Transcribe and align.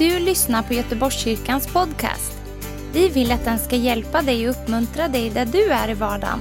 du 0.00 0.18
lyssnar 0.18 0.62
på 0.62 0.74
Göteborgskyrkans 0.74 1.72
podcast. 1.72 2.32
Vi 2.92 3.08
vill 3.08 3.32
att 3.32 3.44
den 3.44 3.58
ska 3.58 3.76
hjälpa 3.76 4.22
dig 4.22 4.48
och 4.48 4.54
uppmuntra 4.54 5.08
dig 5.08 5.30
där 5.30 5.46
du 5.46 5.70
är 5.70 5.90
i 5.90 5.94
vardagen. 5.94 6.38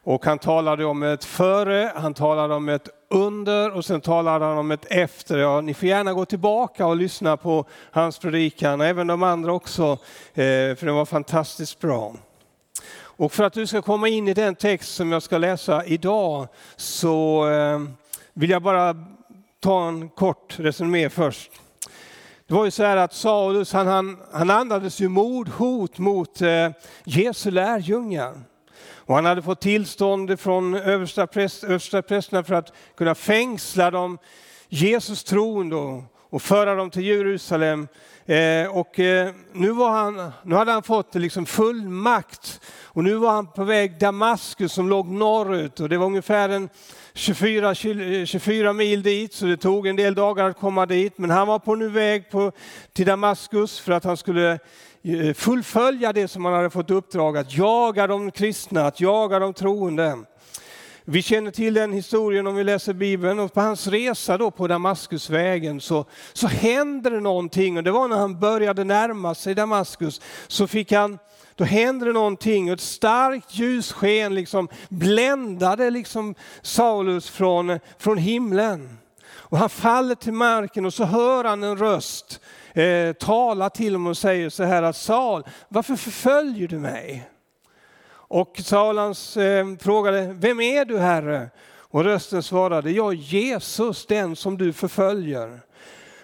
Och 0.04 0.24
han 0.24 0.38
talade 0.38 0.84
om 0.84 1.02
ett 1.02 1.24
före, 1.24 1.92
han 1.96 2.14
talade 2.14 2.54
om 2.54 2.68
ett 2.68 2.88
under 3.10 3.70
och 3.70 3.84
sen 3.84 4.00
talade 4.00 4.44
han 4.44 4.58
om 4.58 4.70
ett 4.70 4.86
efter. 4.90 5.38
Ja, 5.38 5.60
ni 5.60 5.74
får 5.74 5.88
gärna 5.88 6.12
gå 6.12 6.24
tillbaka 6.24 6.86
och 6.86 6.96
lyssna 6.96 7.36
på 7.36 7.64
hans 7.90 8.18
predikan, 8.18 8.80
även 8.80 9.06
de 9.06 9.22
andra 9.22 9.52
också, 9.52 9.92
eh, 10.34 10.74
för 10.76 10.86
den 10.86 10.94
var 10.94 11.04
fantastiskt 11.04 11.80
bra. 11.80 12.14
Och 12.94 13.32
för 13.32 13.44
att 13.44 13.52
du 13.52 13.66
ska 13.66 13.82
komma 13.82 14.08
in 14.08 14.28
i 14.28 14.34
den 14.34 14.54
text 14.54 14.94
som 14.94 15.12
jag 15.12 15.22
ska 15.22 15.38
läsa 15.38 15.84
idag 15.84 16.48
så 16.76 17.48
eh, 17.50 17.80
vill 18.34 18.50
jag 18.50 18.62
bara 18.62 18.96
ta 19.62 19.88
en 19.88 20.08
kort 20.08 20.58
resumé 20.58 21.10
först. 21.10 21.50
Det 22.46 22.54
var 22.54 22.64
ju 22.64 22.70
så 22.70 22.82
här 22.82 22.96
att 22.96 23.14
Saulus 23.14 23.72
han, 23.72 23.86
han, 23.86 24.18
han 24.32 24.50
andades 24.50 25.00
ju 25.00 25.08
mordhot 25.08 25.98
mot 25.98 26.42
eh, 26.42 26.70
Jesu 27.04 27.50
lärjungar. 27.50 28.40
Och 28.96 29.14
han 29.14 29.24
hade 29.24 29.42
fått 29.42 29.60
tillstånd 29.60 30.40
från 30.40 30.74
översta, 30.74 31.26
präst, 31.26 31.64
översta 31.64 32.02
prästerna 32.02 32.44
för 32.44 32.54
att 32.54 32.72
kunna 32.96 33.14
fängsla 33.14 33.90
dem, 33.90 34.18
Jesus 34.68 35.24
troende 35.24 35.76
och, 35.76 36.02
och 36.30 36.42
föra 36.42 36.74
dem 36.74 36.90
till 36.90 37.04
Jerusalem. 37.04 37.88
Eh, 38.26 38.76
och 38.76 39.00
eh, 39.00 39.34
nu, 39.52 39.70
var 39.70 39.90
han, 39.90 40.32
nu 40.42 40.54
hade 40.54 40.72
han 40.72 40.82
fått 40.82 41.14
liksom 41.14 41.46
full 41.46 41.88
makt 41.88 42.60
och 42.84 43.04
nu 43.04 43.14
var 43.14 43.30
han 43.30 43.46
på 43.46 43.64
väg 43.64 43.98
Damaskus 43.98 44.72
som 44.72 44.88
låg 44.88 45.08
norrut 45.08 45.80
och 45.80 45.88
det 45.88 45.98
var 45.98 46.06
ungefär 46.06 46.48
en 46.48 46.68
24, 47.14 47.74
24 48.26 48.68
eh, 48.68 48.72
mil 48.72 49.02
dit, 49.02 49.34
så 49.34 49.46
det 49.46 49.56
tog 49.56 49.86
en 49.86 49.96
del 49.96 50.14
dagar 50.14 50.50
att 50.50 50.58
komma 50.58 50.86
dit. 50.86 51.18
Men 51.18 51.30
han 51.30 51.46
var 51.46 51.58
på 51.58 51.74
nu 51.74 51.88
väg 51.88 52.30
på, 52.30 52.52
till 52.92 53.06
Damaskus 53.06 53.80
för 53.80 53.92
att 53.92 54.04
han 54.04 54.16
skulle 54.16 54.58
eh, 55.02 55.34
fullfölja 55.34 56.12
det 56.12 56.28
som 56.28 56.44
han 56.44 56.54
hade 56.54 56.70
fått 56.70 56.90
uppdrag 56.90 57.36
att 57.36 57.56
jaga 57.56 58.06
de 58.06 58.30
kristna, 58.30 58.86
att 58.86 59.00
jaga 59.00 59.38
de 59.38 59.54
troende. 59.54 60.18
Vi 61.04 61.22
känner 61.22 61.50
till 61.50 61.74
den 61.74 61.92
historien 61.92 62.46
om 62.46 62.54
vi 62.54 62.64
läser 62.64 62.92
Bibeln 62.92 63.38
och 63.38 63.54
på 63.54 63.60
hans 63.60 63.86
resa 63.86 64.38
då 64.38 64.50
på 64.50 64.68
Damaskusvägen 64.68 65.80
så, 65.80 66.04
så 66.32 66.46
hände 66.46 67.10
det 67.10 67.20
någonting 67.20 67.76
och 67.76 67.82
det 67.82 67.90
var 67.90 68.08
när 68.08 68.16
han 68.16 68.40
började 68.40 68.84
närma 68.84 69.34
sig 69.34 69.54
Damaskus 69.54 70.20
så 70.46 70.66
fick 70.66 70.92
han 70.92 71.18
då 71.54 71.64
händer 71.64 72.06
det 72.06 72.12
någonting 72.12 72.68
och 72.68 72.74
ett 72.74 72.80
starkt 72.80 73.54
ljussken 73.54 74.34
liksom 74.34 74.68
bländade 74.88 75.90
liksom 75.90 76.34
Saulus 76.62 77.30
från, 77.30 77.78
från 77.98 78.18
himlen. 78.18 78.98
Och 79.52 79.58
han 79.58 79.68
faller 79.68 80.14
till 80.14 80.32
marken 80.32 80.86
och 80.86 80.94
så 80.94 81.04
hör 81.04 81.44
han 81.44 81.62
en 81.62 81.78
röst 81.78 82.40
eh, 82.72 83.12
tala 83.12 83.70
till 83.70 83.94
honom 83.94 84.06
och 84.06 84.16
säger 84.16 84.50
så 84.50 84.64
här 84.64 84.82
att 84.82 84.96
Saul, 84.96 85.42
varför 85.68 85.96
förföljer 85.96 86.68
du 86.68 86.78
mig? 86.78 87.28
Och 88.12 88.60
Saul 88.64 88.98
eh, 88.98 89.04
frågade, 89.80 90.32
vem 90.32 90.60
är 90.60 90.84
du 90.84 90.98
Herre? 90.98 91.50
Och 91.92 92.04
rösten 92.04 92.42
svarade, 92.42 92.90
jag 92.90 93.12
är 93.12 93.16
Jesus, 93.16 94.06
den 94.06 94.36
som 94.36 94.58
du 94.58 94.72
förföljer. 94.72 95.60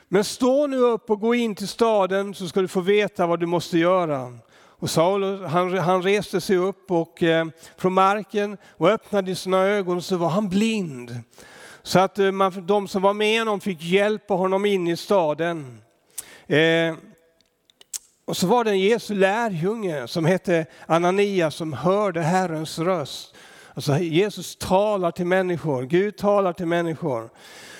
Men 0.09 0.25
stå 0.25 0.67
nu 0.67 0.77
upp 0.77 1.11
och 1.11 1.21
gå 1.21 1.35
in 1.35 1.55
till 1.55 1.69
staden 1.69 2.35
så 2.35 2.49
ska 2.49 2.61
du 2.61 2.69
få 2.69 2.81
veta 2.81 3.27
vad 3.27 3.41
du 3.41 3.47
måste 3.47 3.79
göra. 3.79 4.39
Och 4.81 4.91
Saulus 4.91 5.51
han, 5.51 5.79
han 5.79 6.03
reste 6.03 6.41
sig 6.41 6.57
upp 6.57 6.91
och, 6.91 7.23
eh, 7.23 7.47
från 7.77 7.93
marken 7.93 8.57
och 8.71 8.89
öppnade 8.89 9.35
sina 9.35 9.59
ögon 9.59 10.03
så 10.03 10.17
var 10.17 10.29
han 10.29 10.49
blind. 10.49 11.21
Så 11.83 11.99
att 11.99 12.19
eh, 12.19 12.31
man, 12.31 12.67
de 12.67 12.89
som 12.89 13.03
var 13.03 13.15
med 13.15 13.41
honom 13.41 13.61
fick 13.61 13.83
hjälpa 13.83 14.35
honom 14.35 14.65
in 14.65 14.89
i 14.89 14.97
staden. 14.97 15.83
Eh, 16.47 16.95
och 18.25 18.37
så 18.37 18.47
var 18.47 18.65
det 18.65 18.71
en 18.71 18.81
Jesu 18.81 19.15
lärjunge 19.15 20.09
som 20.09 20.25
hette 20.25 20.67
Ananias 20.87 21.55
som 21.55 21.73
hörde 21.73 22.23
Herrens 22.23 22.79
röst. 22.79 23.35
Alltså 23.75 23.99
Jesus 23.99 24.57
talar 24.57 25.11
till 25.11 25.27
människor, 25.27 25.83
Gud 25.83 26.17
talar 26.17 26.53
till 26.53 26.67
människor. 26.67 27.31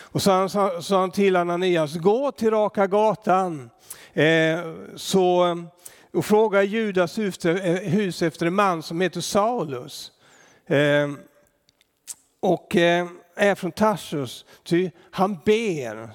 Och 0.03 0.23
så 0.23 0.49
sa 0.83 1.01
han 1.01 1.11
till 1.11 1.37
Ananias, 1.37 1.95
gå 1.95 2.33
till 2.33 2.51
Raka 2.51 2.87
gatan 2.87 3.71
eh, 4.13 4.59
så 4.97 5.57
och 6.13 6.25
frågar 6.25 6.63
Judas 6.63 7.19
eh, 7.19 7.55
hus 7.91 8.23
efter 8.23 8.47
en 8.47 8.55
man 8.55 8.83
som 8.83 9.01
heter 9.01 9.21
Saulus. 9.21 10.13
Ehm, 10.67 11.19
och 12.41 12.77
eh, 12.77 13.07
är 13.37 13.55
från 13.55 13.73
Tarsus, 13.73 14.45
ty 14.65 14.91
han 15.11 15.39
ber, 15.45 16.11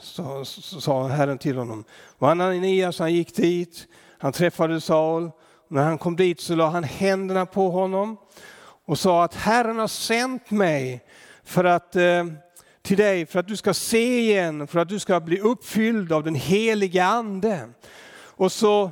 sa 0.80 1.08
Herren 1.08 1.38
till 1.38 1.58
honom. 1.58 1.84
Och 2.18 2.30
Ananias 2.30 3.00
han 3.00 3.14
gick 3.14 3.36
dit, 3.36 3.88
han 4.18 4.32
träffade 4.32 4.82
Saul. 4.82 5.32
När 5.68 5.84
han 5.84 5.98
kom 5.98 6.16
dit 6.16 6.42
så 6.42 6.56
la 6.56 6.70
han 6.70 6.84
händerna 6.84 7.46
på 7.46 7.70
honom 7.70 8.18
och 8.86 9.00
sa 9.00 9.24
att 9.24 9.36
Herren 9.36 9.80
har 9.80 9.88
sänt 9.88 10.52
mig 10.52 11.03
för 11.44 11.64
att, 11.64 11.96
eh, 11.96 12.26
till 12.82 12.98
dig 12.98 13.26
för 13.26 13.40
att 13.40 13.48
du 13.48 13.58
ska 13.58 13.74
se 13.74 14.20
igen, 14.20 14.68
för 14.68 14.80
att 14.80 14.90
du 14.90 15.00
ska 15.00 15.20
bli 15.20 15.40
uppfylld 15.40 16.12
av 16.12 16.24
den 16.24 16.36
heliga 16.36 17.06
ande. 17.06 17.70
Och 18.16 18.52
så 18.52 18.92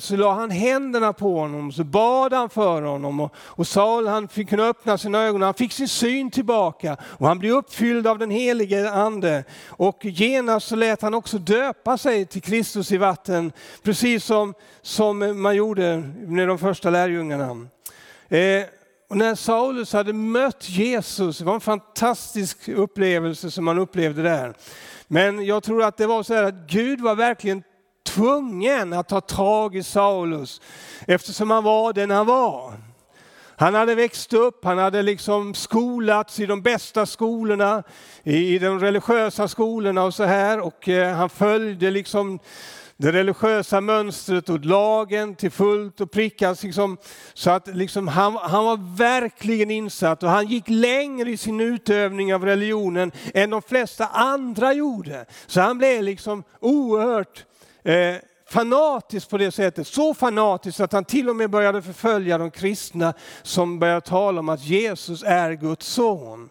så 0.00 0.16
la 0.16 0.34
han 0.34 0.50
händerna 0.50 1.12
på 1.12 1.38
honom, 1.38 1.72
så 1.72 1.84
bad 1.84 2.32
han 2.32 2.50
för 2.50 2.82
honom 2.82 3.20
och, 3.20 3.34
och 3.36 3.66
Saul 3.66 4.06
han 4.06 4.28
fick 4.28 4.48
kunna 4.48 4.62
öppna 4.62 4.98
sina 4.98 5.22
ögon, 5.22 5.42
han 5.42 5.54
fick 5.54 5.72
sin 5.72 5.88
syn 5.88 6.30
tillbaka 6.30 6.96
och 7.02 7.26
han 7.26 7.38
blev 7.38 7.52
uppfylld 7.52 8.06
av 8.06 8.18
den 8.18 8.30
helige 8.30 8.90
ande. 8.90 9.44
Och 9.68 10.04
genast 10.04 10.68
så 10.68 10.76
lät 10.76 11.02
han 11.02 11.14
också 11.14 11.38
döpa 11.38 11.98
sig 11.98 12.26
till 12.26 12.42
Kristus 12.42 12.92
i 12.92 12.96
vatten, 12.96 13.52
precis 13.82 14.24
som, 14.24 14.54
som 14.82 15.42
man 15.42 15.56
gjorde 15.56 15.96
med 16.16 16.48
de 16.48 16.58
första 16.58 16.90
lärjungarna. 16.90 17.68
Eh, 18.28 18.64
och 19.08 19.16
när 19.16 19.34
Saulus 19.34 19.92
hade 19.92 20.12
mött 20.12 20.68
Jesus, 20.68 21.38
det 21.38 21.44
var 21.44 21.54
en 21.54 21.60
fantastisk 21.60 22.68
upplevelse 22.68 23.50
som 23.50 23.64
man 23.64 23.78
upplevde 23.78 24.22
där. 24.22 24.54
Men 25.08 25.44
jag 25.44 25.62
tror 25.62 25.82
att 25.82 25.96
det 25.96 26.06
var 26.06 26.22
så 26.22 26.34
här 26.34 26.42
att 26.42 26.70
Gud 26.70 27.00
var 27.00 27.14
verkligen 27.14 27.62
tvungen 28.06 28.92
att 28.92 29.08
ta 29.08 29.20
tag 29.20 29.76
i 29.76 29.82
Saulus 29.82 30.60
eftersom 31.06 31.50
han 31.50 31.64
var 31.64 31.92
den 31.92 32.10
han 32.10 32.26
var. 32.26 32.74
Han 33.58 33.74
hade 33.74 33.94
växt 33.94 34.32
upp, 34.32 34.64
han 34.64 34.78
hade 34.78 35.02
liksom 35.02 35.54
skolats 35.54 36.40
i 36.40 36.46
de 36.46 36.62
bästa 36.62 37.06
skolorna, 37.06 37.82
i 38.22 38.58
de 38.58 38.80
religiösa 38.80 39.48
skolorna 39.48 40.04
och 40.04 40.14
så 40.14 40.24
här 40.24 40.60
och 40.60 40.88
eh, 40.88 41.14
han 41.14 41.28
följde 41.28 41.90
liksom 41.90 42.38
det 42.96 43.12
religiösa 43.12 43.80
mönstret 43.80 44.48
och 44.48 44.64
lagen 44.64 45.34
till 45.34 45.50
fullt 45.50 46.00
och 46.00 46.10
prickas. 46.10 46.62
Liksom, 46.62 46.96
så 47.34 47.50
att 47.50 47.66
liksom 47.66 48.08
han, 48.08 48.36
han 48.36 48.64
var 48.64 48.96
verkligen 48.96 49.70
insatt 49.70 50.22
och 50.22 50.30
han 50.30 50.46
gick 50.46 50.64
längre 50.68 51.30
i 51.30 51.36
sin 51.36 51.60
utövning 51.60 52.34
av 52.34 52.44
religionen 52.44 53.12
än 53.34 53.50
de 53.50 53.62
flesta 53.62 54.06
andra 54.06 54.72
gjorde. 54.72 55.26
Så 55.46 55.60
han 55.60 55.78
blev 55.78 56.02
liksom 56.02 56.44
oerhört 56.60 57.44
eh, 57.86 58.16
fanatisk 58.48 59.30
på 59.30 59.38
det 59.38 59.50
sättet. 59.50 59.86
Så 59.86 60.14
fanatisk 60.14 60.80
att 60.80 60.92
han 60.92 61.04
till 61.04 61.28
och 61.28 61.36
med 61.36 61.50
började 61.50 61.82
förfölja 61.82 62.38
de 62.38 62.50
kristna 62.50 63.14
som 63.42 63.78
började 63.78 64.00
tala 64.00 64.40
om 64.40 64.48
att 64.48 64.64
Jesus 64.64 65.22
är 65.22 65.52
Guds 65.52 65.86
son. 65.86 66.50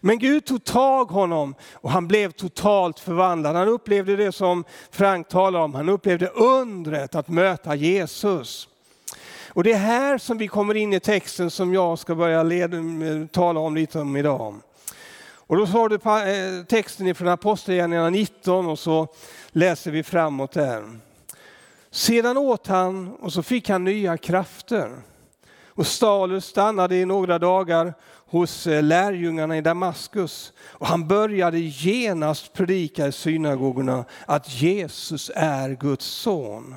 Men 0.00 0.18
Gud 0.18 0.44
tog 0.44 0.64
tag 0.64 1.04
honom 1.04 1.54
och 1.72 1.90
han 1.90 2.08
blev 2.08 2.30
totalt 2.30 2.98
förvandlad. 3.00 3.56
Han 3.56 3.68
upplevde 3.68 4.16
det 4.16 4.32
som 4.32 4.64
Frank 4.90 5.28
talar 5.28 5.60
om, 5.60 5.74
han 5.74 5.88
upplevde 5.88 6.26
undret 6.26 7.14
att 7.14 7.28
möta 7.28 7.74
Jesus. 7.74 8.68
Och 9.48 9.64
det 9.64 9.72
är 9.72 9.78
här 9.78 10.18
som 10.18 10.38
vi 10.38 10.48
kommer 10.48 10.74
in 10.74 10.92
i 10.92 11.00
texten 11.00 11.50
som 11.50 11.74
jag 11.74 11.98
ska 11.98 12.14
börja 12.14 12.42
leda, 12.42 12.76
eh, 12.76 13.26
tala 13.32 13.60
om 13.60 13.74
lite 13.74 14.00
om 14.00 14.16
idag. 14.16 14.60
Och 15.50 15.56
då 15.56 15.64
har 15.64 15.88
du 15.88 15.94
eh, 15.94 16.64
texten 16.64 17.14
från 17.14 17.28
Apostlagärningarna 17.28 18.10
19 18.10 18.66
och 18.66 18.78
så 18.78 19.08
läser 19.48 19.90
vi 19.90 20.02
framåt 20.02 20.52
där. 20.52 20.98
Sedan 21.90 22.36
åt 22.36 22.66
han 22.66 23.14
och 23.14 23.32
så 23.32 23.42
fick 23.42 23.68
han 23.68 23.84
nya 23.84 24.16
krafter. 24.16 24.90
Och 25.66 25.86
Stalus 25.86 26.44
stannade 26.44 26.96
i 26.96 27.04
några 27.04 27.38
dagar 27.38 27.94
hos 28.26 28.66
eh, 28.66 28.82
lärjungarna 28.82 29.56
i 29.56 29.60
Damaskus. 29.60 30.52
Och 30.60 30.86
han 30.86 31.08
började 31.08 31.58
genast 31.58 32.52
predika 32.52 33.06
i 33.06 33.12
synagogorna 33.12 34.04
att 34.26 34.62
Jesus 34.62 35.30
är 35.34 35.70
Guds 35.70 36.06
son. 36.06 36.74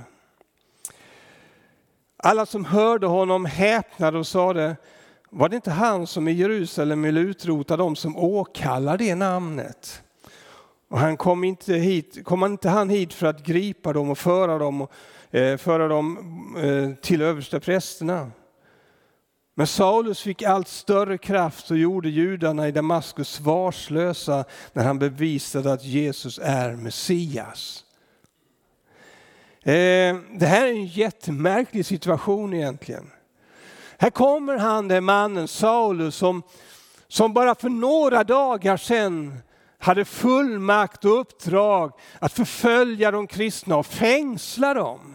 Alla 2.17 2.45
som 2.45 2.65
hörde 2.65 3.07
honom 3.07 3.45
häpnade 3.45 4.17
och 4.17 4.27
sade, 4.27 4.75
var 5.35 5.49
det 5.49 5.55
inte 5.55 5.71
han 5.71 6.07
som 6.07 6.27
i 6.27 6.31
Jerusalem 6.31 7.01
ville 7.01 7.19
utrota 7.19 7.77
dem 7.77 7.95
som 7.95 8.17
åkallar 8.17 8.97
det 8.97 9.15
namnet? 9.15 10.03
Och 10.89 10.99
han 10.99 11.17
kom 11.17 11.43
inte 11.43 11.73
hit, 11.73 12.23
kom 12.23 12.43
inte 12.43 12.69
han 12.69 12.89
hit 12.89 13.13
för 13.13 13.27
att 13.27 13.45
gripa 13.45 13.93
dem 13.93 14.09
och 14.09 14.17
föra 14.17 14.57
dem, 14.57 14.87
eh, 15.31 15.57
föra 15.57 15.87
dem 15.87 16.17
eh, 16.57 17.01
till 17.01 17.21
översteprästerna? 17.21 18.31
Men 19.55 19.67
Saulus 19.67 20.21
fick 20.21 20.43
allt 20.43 20.67
större 20.67 21.17
kraft 21.17 21.71
och 21.71 21.77
gjorde 21.77 22.09
judarna 22.09 22.67
i 22.67 22.71
Damaskus 22.71 23.29
svarslösa 23.29 24.45
när 24.73 24.83
han 24.83 24.99
bevisade 24.99 25.73
att 25.73 25.83
Jesus 25.83 26.39
är 26.43 26.75
Messias. 26.75 27.83
Eh, 29.61 30.15
det 30.39 30.45
här 30.45 30.67
är 30.67 30.71
en 30.71 30.85
jättemärklig 30.85 31.85
situation 31.85 32.53
egentligen. 32.53 33.09
Här 34.03 34.09
kommer 34.09 34.57
han, 34.57 34.87
den 34.87 35.03
mannen 35.03 35.47
Saulus 35.47 36.15
som, 36.15 36.43
som 37.07 37.33
bara 37.33 37.55
för 37.55 37.69
några 37.69 38.23
dagar 38.23 38.77
sedan 38.77 39.37
hade 39.77 40.05
fullmakt 40.05 41.05
och 41.05 41.19
uppdrag 41.19 41.91
att 42.19 42.33
förfölja 42.33 43.11
de 43.11 43.27
kristna 43.27 43.77
och 43.77 43.85
fängsla 43.85 44.73
dem. 44.73 45.12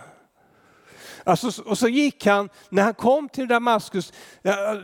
Alltså, 1.28 1.62
och 1.62 1.78
så 1.78 1.88
gick 1.88 2.26
han, 2.26 2.48
när 2.69 2.82
han 2.82 2.94
kom 2.94 3.28
till 3.28 3.48
Damaskus, 3.48 4.12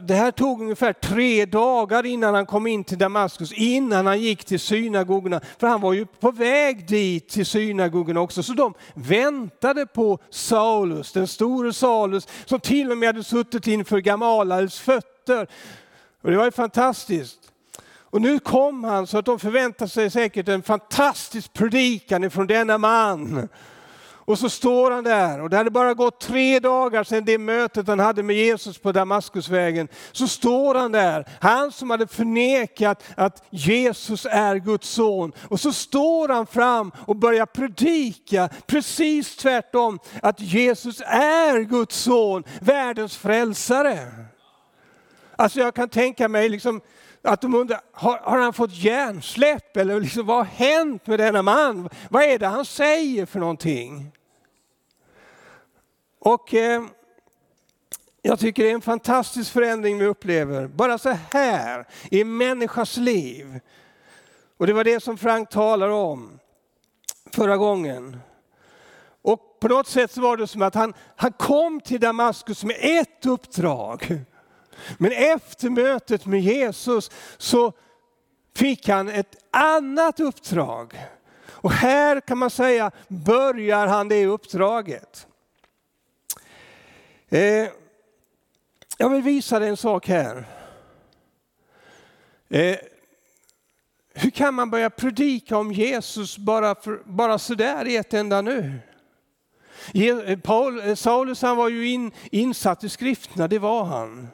det 0.07 0.15
här 0.15 0.31
tog 0.31 0.63
ungefär 0.63 0.93
tre 0.93 1.47
dagar 1.47 2.07
innan 2.07 2.35
han 2.35 2.47
kom 2.47 2.67
in 2.67 2.85
till 2.85 2.99
Damaskus, 2.99 3.53
innan 3.53 4.07
han 4.07 4.21
gick 4.21 4.45
till 4.45 4.61
synagogorna. 4.61 5.41
För 5.59 5.67
han 5.67 5.81
var 5.81 5.93
ju 5.93 6.07
på 6.07 6.31
väg 6.31 6.89
dit 6.89 7.29
till 7.29 7.47
synagogorna 7.47 8.21
också, 8.21 8.43
så 8.43 8.53
de 8.53 8.75
väntade 8.95 9.87
på 9.87 10.19
Saulus, 10.31 11.13
den 11.13 11.27
store 11.27 11.73
Saulus, 11.73 12.29
som 12.45 12.61
till 12.61 12.91
och 12.91 12.99
med 12.99 13.09
hade 13.09 13.25
suttit 13.25 13.67
inför 13.67 13.99
Gamalals 13.99 14.79
fötter. 14.79 15.47
Och 16.23 16.31
det 16.31 16.37
var 16.37 16.45
ju 16.45 16.51
fantastiskt. 16.51 17.39
Och 17.97 18.21
nu 18.21 18.39
kom 18.39 18.85
han 18.85 19.07
så 19.07 19.19
att 19.19 19.25
de 19.25 19.39
förväntade 19.39 19.91
sig 19.91 20.11
säkert 20.11 20.49
en 20.49 20.63
fantastisk 20.63 21.53
predikan 21.53 22.25
ifrån 22.25 22.47
denna 22.47 22.79
man. 22.79 23.49
Och 24.27 24.39
så 24.39 24.51
står 24.51 24.91
han 24.91 25.05
där 25.05 25.41
och 25.41 25.51
det 25.51 25.57
hade 25.57 25.71
bara 25.71 25.95
gått 25.95 26.21
tre 26.21 26.61
dagar 26.61 27.05
sedan 27.05 27.25
det 27.25 27.39
mötet 27.39 27.89
han 27.89 27.99
hade 27.99 28.23
med 28.23 28.37
Jesus 28.37 28.79
på 28.79 28.93
Damaskusvägen. 28.93 29.89
Så 30.13 30.29
står 30.29 30.75
han 30.75 30.93
där, 30.93 31.29
han 31.41 31.73
som 31.73 31.91
hade 31.91 32.07
förnekat 32.07 33.03
att 33.17 33.43
Jesus 33.51 34.27
är 34.31 34.57
Guds 34.57 34.89
son. 34.89 35.33
Och 35.49 35.61
så 35.61 35.73
står 35.73 36.29
han 36.29 36.47
fram 36.47 36.93
och 37.07 37.17
börjar 37.17 37.47
predika 37.47 38.49
precis 38.67 39.37
tvärtom, 39.37 39.99
att 40.23 40.41
Jesus 40.41 41.01
är 41.07 41.61
Guds 41.61 41.97
son, 41.97 42.45
världens 42.61 43.17
frälsare. 43.17 44.09
Alltså 45.37 45.61
jag 45.61 45.75
kan 45.75 45.89
tänka 45.89 46.29
mig 46.29 46.49
liksom 46.49 46.81
att 47.25 47.41
de 47.41 47.55
undrar, 47.55 47.81
har, 47.93 48.19
har, 48.19 48.39
han 48.39 48.53
fått 48.53 48.73
hjärnsläpp 48.73 49.77
eller 49.77 50.01
liksom, 50.01 50.27
vad 50.27 50.37
har 50.37 50.45
hänt 50.45 51.07
med 51.07 51.19
denna 51.19 51.43
man? 51.43 51.89
Vad 52.11 52.23
är 52.23 52.39
det 52.39 52.47
han 52.47 52.65
säger 52.65 53.27
för 53.27 53.41
någonting? 53.41 54.13
Och 56.19 56.55
eh, 56.55 56.83
jag 58.23 58.39
tycker 58.39 58.65
det 58.65 58.71
är 58.71 58.75
en 58.75 58.81
fantastisk 58.81 59.53
förändring 59.53 59.99
vi 59.99 60.07
upplever, 60.07 60.67
bara 60.67 60.99
så 60.99 61.11
här 61.31 61.87
i 62.11 62.21
en 62.21 62.37
människas 62.37 62.97
liv. 62.97 63.61
Och 64.57 64.67
det 64.67 64.73
var 64.73 64.85
det 64.85 65.03
som 65.03 65.19
Frank 65.19 65.51
talade 65.51 65.93
om 65.93 66.39
förra 67.33 67.57
gången. 67.57 68.17
Och 69.23 69.61
på 69.61 69.69
något 69.69 69.87
sätt 69.87 70.11
så 70.11 70.21
var 70.21 70.37
det 70.37 70.47
som 70.47 70.63
att 70.63 70.75
han, 70.75 70.95
han 71.17 71.33
kom 71.33 71.81
till 71.81 72.01
Damaskus 72.01 72.65
med 72.65 72.77
ett 72.81 73.27
uppdrag. 73.27 74.25
Men 74.99 75.13
efter 75.13 75.71
mötet 75.71 76.27
med 76.27 76.41
Jesus 76.41 77.11
så 77.39 77.73
fick 78.55 78.89
han 78.89 79.09
ett 79.09 79.37
annat 79.51 80.21
uppdrag. 80.21 80.99
Och 81.49 81.73
här 81.73 82.21
kan 82.21 82.39
man 82.39 82.51
säga 82.51 82.91
börjar 83.09 83.87
han 83.87 84.09
det 84.09 84.27
uppdraget. 84.27 85.27
Eh, 87.29 87.69
jag 88.99 89.09
vill 89.09 89.23
visa 89.23 89.59
dig 89.59 89.69
en 89.69 89.77
sak 89.77 90.09
här. 90.09 90.45
Eh, 92.49 92.77
hur 94.15 94.31
kan 94.31 94.55
man 94.55 94.71
börja 94.71 94.91
predika 94.91 95.57
om 95.57 95.73
Jesus 95.73 96.39
bara, 96.39 96.75
för, 96.75 97.03
bara 97.05 97.39
sådär 97.39 97.87
i 97.87 97.97
ett 97.97 98.15
enda 98.15 98.43
nu? 98.43 98.79
Paul, 100.43 100.81
eh, 100.81 100.95
Saulus 100.95 101.43
han 101.43 101.57
var 101.57 101.69
ju 101.69 101.89
in, 101.89 102.13
insatt 102.31 102.85
i 102.85 102.89
skrifterna, 102.89 103.49
det 103.49 103.59
var 103.59 103.85
han. 103.85 104.29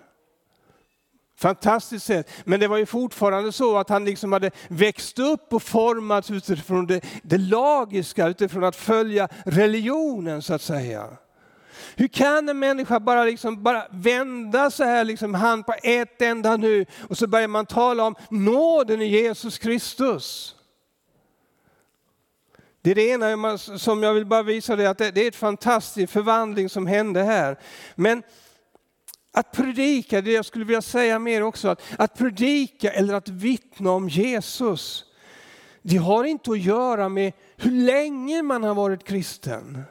Fantastiskt 1.41 2.07
sätt. 2.07 2.31
Men 2.45 2.61
det 2.61 2.69
var 2.69 2.77
ju 2.77 2.87
fortfarande 2.87 3.53
så 3.53 3.79
att 3.79 3.89
han 3.89 4.05
liksom 4.05 4.33
hade 4.33 4.51
växt 4.69 5.19
upp 5.19 5.53
och 5.53 5.63
formats 5.63 6.31
utifrån 6.31 6.87
det, 6.87 7.01
det 7.23 7.39
lagiska, 7.39 8.29
utifrån 8.29 8.65
att 8.65 8.77
följa 8.77 9.29
religionen 9.45 10.43
så 10.43 10.55
att 10.55 10.63
säga. 10.63 11.09
Hur 11.97 12.09
kan 12.09 12.49
en 12.49 12.59
människa 12.59 13.01
bara, 13.01 13.25
liksom, 13.25 13.63
bara 13.63 13.87
vända 13.91 14.71
så 14.71 14.85
här 14.85 15.05
liksom 15.05 15.35
hand 15.35 15.67
på 15.67 15.75
ett 15.83 16.23
enda 16.23 16.57
nu 16.57 16.87
och 17.09 17.19
så 17.19 17.27
börjar 17.27 17.49
man 17.49 17.67
tala 17.67 18.05
om 18.05 18.15
nåden 18.31 19.03
i 19.03 19.07
Jesus 19.07 19.59
Kristus. 19.59 20.55
Det 22.83 22.91
är 22.91 22.95
det 22.95 23.09
ena 23.09 23.59
som 23.59 24.03
jag 24.03 24.15
vill 24.15 24.27
bara 24.27 24.43
visa 24.43 24.77
dig, 24.77 24.87
att 24.87 24.99
det 24.99 25.19
är 25.19 25.29
ett 25.29 25.37
fantastisk 25.37 26.13
förvandling 26.13 26.69
som 26.69 26.87
hände 26.87 27.23
här. 27.23 27.59
Men 27.95 28.23
att 29.32 29.53
predika, 29.53 30.21
det 30.21 30.32
jag 30.32 30.44
skulle 30.44 30.65
vilja 30.65 30.82
säga 30.82 31.19
mer 31.19 31.43
också, 31.43 31.69
att, 31.69 31.82
att 31.99 32.19
predika 32.19 32.91
eller 32.91 33.15
att 33.15 33.29
vittna 33.29 33.91
om 33.91 34.09
Jesus, 34.09 35.05
det 35.82 35.97
har 35.97 36.25
inte 36.25 36.50
att 36.50 36.61
göra 36.61 37.09
med 37.09 37.32
hur 37.56 37.71
länge 37.71 38.43
man 38.43 38.62
har 38.62 38.75
varit 38.75 39.05
kristen. 39.05 39.82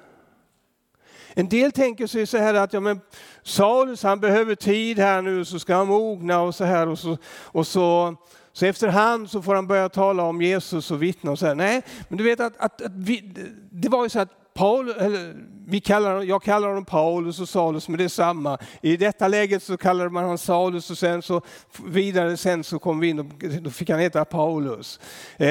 En 1.33 1.49
del 1.49 1.71
tänker 1.71 2.07
sig 2.07 2.27
så 2.27 2.37
här 2.37 2.53
att 2.53 2.73
ja, 2.73 2.79
men 2.79 3.01
Saulus 3.43 4.03
han 4.03 4.19
behöver 4.19 4.55
tid 4.55 4.99
här 4.99 5.21
nu 5.21 5.45
så 5.45 5.59
ska 5.59 5.75
han 5.75 5.87
mogna 5.87 6.41
och 6.41 6.55
så 6.55 6.63
här 6.63 6.87
och 6.87 6.99
så, 6.99 7.17
och 7.25 7.67
så, 7.67 8.15
så 8.53 8.65
efterhand 8.65 9.29
så 9.29 9.41
får 9.41 9.55
han 9.55 9.67
börja 9.67 9.89
tala 9.89 10.23
om 10.23 10.41
Jesus 10.41 10.91
och 10.91 11.03
vittna 11.03 11.31
och 11.31 11.39
så 11.39 11.45
här. 11.45 11.55
Nej, 11.55 11.81
men 12.07 12.17
du 12.17 12.23
vet 12.23 12.39
att, 12.39 12.53
att, 12.57 12.81
att 12.81 12.91
vi, 12.95 13.33
det 13.71 13.89
var 13.89 14.03
ju 14.03 14.09
så 14.09 14.19
att 14.19 14.38
Paul, 14.59 14.89
eller, 14.89 15.35
vi 15.67 15.81
kallar, 15.81 16.23
jag 16.23 16.43
kallar 16.43 16.67
honom 16.67 16.85
Paulus 16.85 17.39
och 17.39 17.49
Salus, 17.49 17.87
men 17.87 17.97
det 17.97 18.03
är 18.03 18.07
samma. 18.07 18.57
I 18.81 18.97
detta 18.97 19.27
läget 19.27 19.63
så 19.63 19.77
kallade 19.77 20.09
man 20.09 20.23
honom 20.23 20.37
Salus, 20.37 20.89
och 20.89 20.97
sen 20.97 21.21
så 21.21 21.41
vidare 21.85 22.37
sen 22.37 22.63
så 22.63 22.79
kom 22.79 22.99
vi 22.99 23.07
in 23.07 23.19
och 23.19 23.25
då 23.61 23.69
fick 23.69 23.89
han 23.89 23.99
heta 23.99 24.25
Paulus. 24.25 24.99
Eh, 25.37 25.47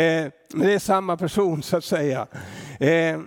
men 0.52 0.66
det 0.66 0.72
är 0.72 0.78
samma 0.78 1.16
person 1.16 1.62
så 1.62 1.76
att 1.76 1.84
säga. 1.84 2.26
Eh, 2.80 3.20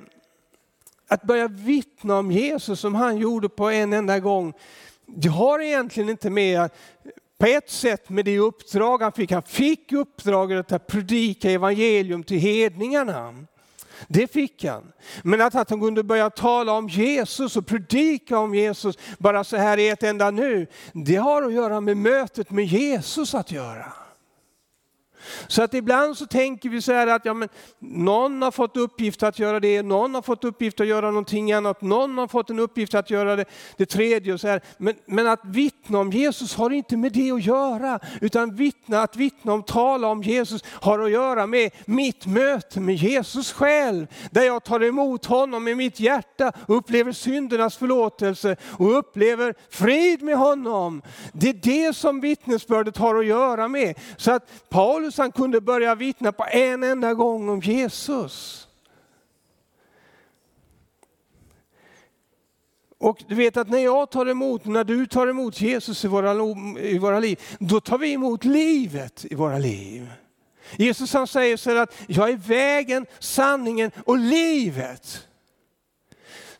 att 1.08 1.24
börja 1.24 1.48
vittna 1.48 2.18
om 2.18 2.32
Jesus 2.32 2.80
som 2.80 2.96
han 2.96 3.18
gjorde 3.18 3.50
på 3.50 3.70
en 3.70 3.94
enda 3.94 4.20
gång, 4.20 4.54
det 5.06 5.30
har 5.30 5.60
egentligen 5.60 6.10
inte 6.10 6.30
med 6.30 6.70
på 7.38 7.46
ett 7.46 7.70
sätt 7.70 8.10
med 8.10 8.26
det 8.26 8.40
uppdrag 8.40 9.02
han 9.02 9.12
fick. 9.12 9.32
Han 9.32 9.44
fick 9.44 9.92
uppdraget 9.92 10.72
att 10.72 10.88
predika 10.88 11.52
evangelium 11.52 12.24
till 12.24 12.40
hedningarna. 12.40 13.46
Det 14.08 14.28
fick 14.28 14.64
han. 14.64 14.92
Men 15.24 15.42
att, 15.42 15.56
att 15.56 15.70
han 15.70 15.80
kunde 15.80 16.04
börja 16.04 16.30
tala 16.30 16.72
om 16.72 16.88
Jesus 16.88 17.58
och 17.58 17.66
predika 17.68 18.40
om 18.40 18.56
Jesus 18.56 18.98
bara 19.18 19.44
så 19.44 19.58
här 19.58 19.78
i 19.78 19.90
ett 19.90 20.04
enda 20.04 20.32
nu, 20.32 20.68
det 20.94 21.16
har 21.16 21.44
att 21.44 21.54
göra 21.54 21.82
med 21.82 21.98
mötet 21.98 22.52
med 22.52 22.66
Jesus 22.66 23.36
att 23.36 23.52
göra. 23.52 24.01
Så 25.48 25.64
att 25.64 25.74
ibland 25.74 26.18
så 26.18 26.26
tänker 26.26 26.70
vi 26.70 26.82
så 26.82 26.92
här 26.92 27.08
att 27.08 27.26
ja, 27.26 27.34
men 27.34 27.50
någon 27.80 28.42
har 28.42 28.52
fått 28.52 28.78
uppgift 28.78 29.24
att 29.24 29.40
göra 29.40 29.60
det, 29.60 29.82
någon 29.82 30.16
har 30.16 30.22
fått 30.22 30.44
uppgift 30.44 30.80
att 30.80 30.88
göra 30.88 31.06
någonting 31.06 31.52
annat, 31.52 31.82
någon 31.82 32.18
har 32.18 32.28
fått 32.28 32.50
en 32.50 32.60
uppgift 32.60 32.94
att 32.94 33.10
göra 33.10 33.36
det, 33.36 33.46
det 33.78 33.86
tredje. 33.86 34.34
Och 34.34 34.40
så 34.40 34.48
här. 34.48 34.62
Men, 34.78 34.96
men 35.06 35.28
att 35.28 35.46
vittna 35.46 36.00
om 36.00 36.12
Jesus 36.12 36.56
har 36.56 36.70
inte 36.70 36.98
med 36.98 37.12
det 37.14 37.32
att 37.32 37.46
göra, 37.46 38.00
utan 38.22 38.56
vittna, 38.56 39.02
att 39.02 39.16
vittna 39.16 39.54
om, 39.54 39.64
tala 39.64 40.08
om 40.08 40.24
Jesus 40.24 40.64
har 40.66 41.00
att 41.00 41.12
göra 41.12 41.48
med 41.48 41.72
mitt 41.86 42.26
möte 42.26 42.80
med 42.80 42.96
Jesus 42.96 43.52
själv. 43.52 44.08
Där 44.32 44.44
jag 44.44 44.64
tar 44.64 44.84
emot 44.84 45.26
honom 45.26 45.68
i 45.68 45.76
mitt 45.76 46.00
hjärta 46.00 46.52
och 46.68 46.78
upplever 46.78 47.12
syndernas 47.12 47.78
förlåtelse 47.78 48.56
och 48.64 48.98
upplever 48.98 49.54
frid 49.70 50.22
med 50.22 50.38
honom. 50.38 51.02
Det 51.34 51.50
är 51.50 51.54
det 51.54 51.96
som 51.96 52.22
vittnesbördet 52.22 52.98
har 52.98 53.16
att 53.16 53.26
göra 53.26 53.68
med. 53.68 53.96
Så 54.18 54.32
att 54.32 54.70
Paulus 54.70 55.11
han 55.18 55.32
kunde 55.32 55.62
börja 55.62 55.96
vittna 55.96 56.32
på 56.32 56.46
en 56.52 56.84
enda 56.84 57.14
gång 57.14 57.50
om 57.50 57.60
Jesus. 57.60 58.68
Och 62.98 63.24
du 63.28 63.36
vet 63.36 63.58
att 63.58 63.70
när 63.70 63.80
jag 63.80 64.10
tar 64.10 64.26
emot, 64.26 64.66
när 64.66 64.84
du 64.84 65.08
tar 65.08 65.28
emot 65.28 65.62
Jesus 65.62 66.06
i 66.06 66.08
våra, 66.08 66.34
i 66.80 66.98
våra 66.98 67.20
liv, 67.20 67.40
då 67.60 67.80
tar 67.80 67.98
vi 67.98 68.14
emot 68.14 68.44
livet 68.44 69.26
i 69.30 69.36
våra 69.36 69.58
liv. 69.58 70.12
Jesus 70.78 71.14
han 71.14 71.28
säger 71.28 71.58
så 71.58 71.78
att 71.78 71.94
jag 72.08 72.30
är 72.30 72.38
vägen, 72.38 73.06
sanningen 73.20 73.92
och 74.06 74.18
livet. 74.18 75.28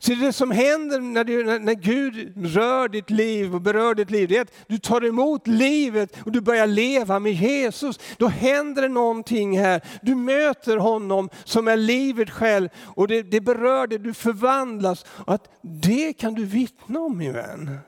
Så 0.04 0.14
det 0.14 0.32
som 0.32 0.50
händer 0.50 1.00
när, 1.00 1.24
du, 1.24 1.44
när, 1.44 1.74
Gud 1.74 2.32
rör 2.54 2.88
ditt 2.88 3.10
liv 3.10 3.54
och 3.54 3.60
berör 3.60 3.94
ditt 3.94 4.10
liv, 4.10 4.28
det 4.28 4.36
är 4.36 4.42
att 4.42 4.52
du 4.66 4.78
tar 4.78 5.04
emot 5.04 5.46
livet 5.46 6.16
och 6.24 6.32
du 6.32 6.40
börjar 6.40 6.66
leva 6.66 7.18
med 7.18 7.32
Jesus. 7.32 7.98
Då 8.16 8.28
händer 8.28 8.82
det 8.82 8.88
någonting 8.88 9.58
här. 9.58 9.80
Du 10.02 10.14
möter 10.14 10.76
honom 10.76 11.28
som 11.44 11.68
är 11.68 11.76
livet 11.76 12.30
själv 12.30 12.68
och 12.76 13.08
det, 13.08 13.22
det 13.22 13.40
berör 13.40 13.86
dig, 13.86 13.98
du 13.98 14.14
förvandlas. 14.14 15.04
Och 15.08 15.34
att 15.34 15.48
det 15.62 16.12
kan 16.12 16.34
du 16.34 16.44
vittna 16.44 17.00
om 17.00 17.18
min 17.18 17.32
vän. 17.32 17.78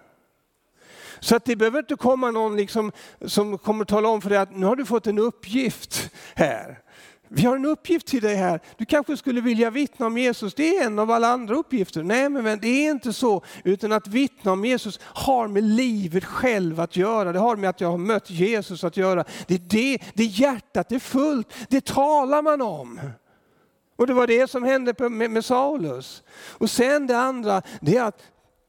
Så 1.20 1.36
att 1.36 1.44
det 1.44 1.56
behöver 1.56 1.78
inte 1.78 1.96
komma 1.96 2.30
någon 2.30 2.56
liksom 2.56 2.92
som 3.26 3.58
kommer 3.58 3.84
tala 3.84 4.08
om 4.08 4.22
för 4.22 4.30
dig 4.30 4.38
att 4.38 4.56
nu 4.56 4.66
har 4.66 4.76
du 4.76 4.84
fått 4.84 5.06
en 5.06 5.18
uppgift 5.18 6.10
här. 6.34 6.78
Vi 7.36 7.42
har 7.42 7.56
en 7.56 7.64
uppgift 7.64 8.06
till 8.06 8.22
dig 8.22 8.34
här. 8.34 8.60
Du 8.76 8.84
kanske 8.84 9.16
skulle 9.16 9.40
vilja 9.40 9.70
vittna 9.70 10.06
om 10.06 10.18
Jesus. 10.18 10.54
Det 10.54 10.76
är 10.76 10.86
en 10.86 10.98
av 10.98 11.10
alla 11.10 11.28
andra 11.28 11.54
uppgifter. 11.54 12.02
Nej, 12.02 12.28
men 12.28 12.60
det 12.60 12.68
är 12.68 12.90
inte 12.90 13.12
så. 13.12 13.42
Utan 13.64 13.92
att 13.92 14.06
vittna 14.06 14.52
om 14.52 14.64
Jesus 14.64 15.00
har 15.02 15.48
med 15.48 15.62
livet 15.64 16.24
själv 16.24 16.80
att 16.80 16.96
göra. 16.96 17.32
Det 17.32 17.38
har 17.38 17.56
med 17.56 17.70
att 17.70 17.80
jag 17.80 17.90
har 17.90 17.98
mött 17.98 18.30
Jesus 18.30 18.84
att 18.84 18.96
göra. 18.96 19.24
Det 19.46 19.54
är 19.54 19.58
det, 19.58 19.98
det 20.14 20.24
hjärtat 20.24 20.92
är 20.92 20.98
fullt. 20.98 21.54
Det 21.68 21.84
talar 21.84 22.42
man 22.42 22.62
om. 22.62 23.00
Och 23.96 24.06
det 24.06 24.14
var 24.14 24.26
det 24.26 24.50
som 24.50 24.62
hände 24.62 24.94
med, 24.98 25.30
med 25.30 25.44
Saulus. 25.44 26.22
Och 26.50 26.70
sen 26.70 27.06
det 27.06 27.18
andra, 27.18 27.62
det 27.80 27.96
är 27.96 28.04
att 28.04 28.22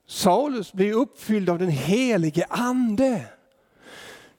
Saulus 0.07 0.73
blir 0.73 0.93
uppfylld 0.93 1.49
av 1.49 1.59
den 1.59 1.69
helige 1.69 2.45
ande. 2.49 3.25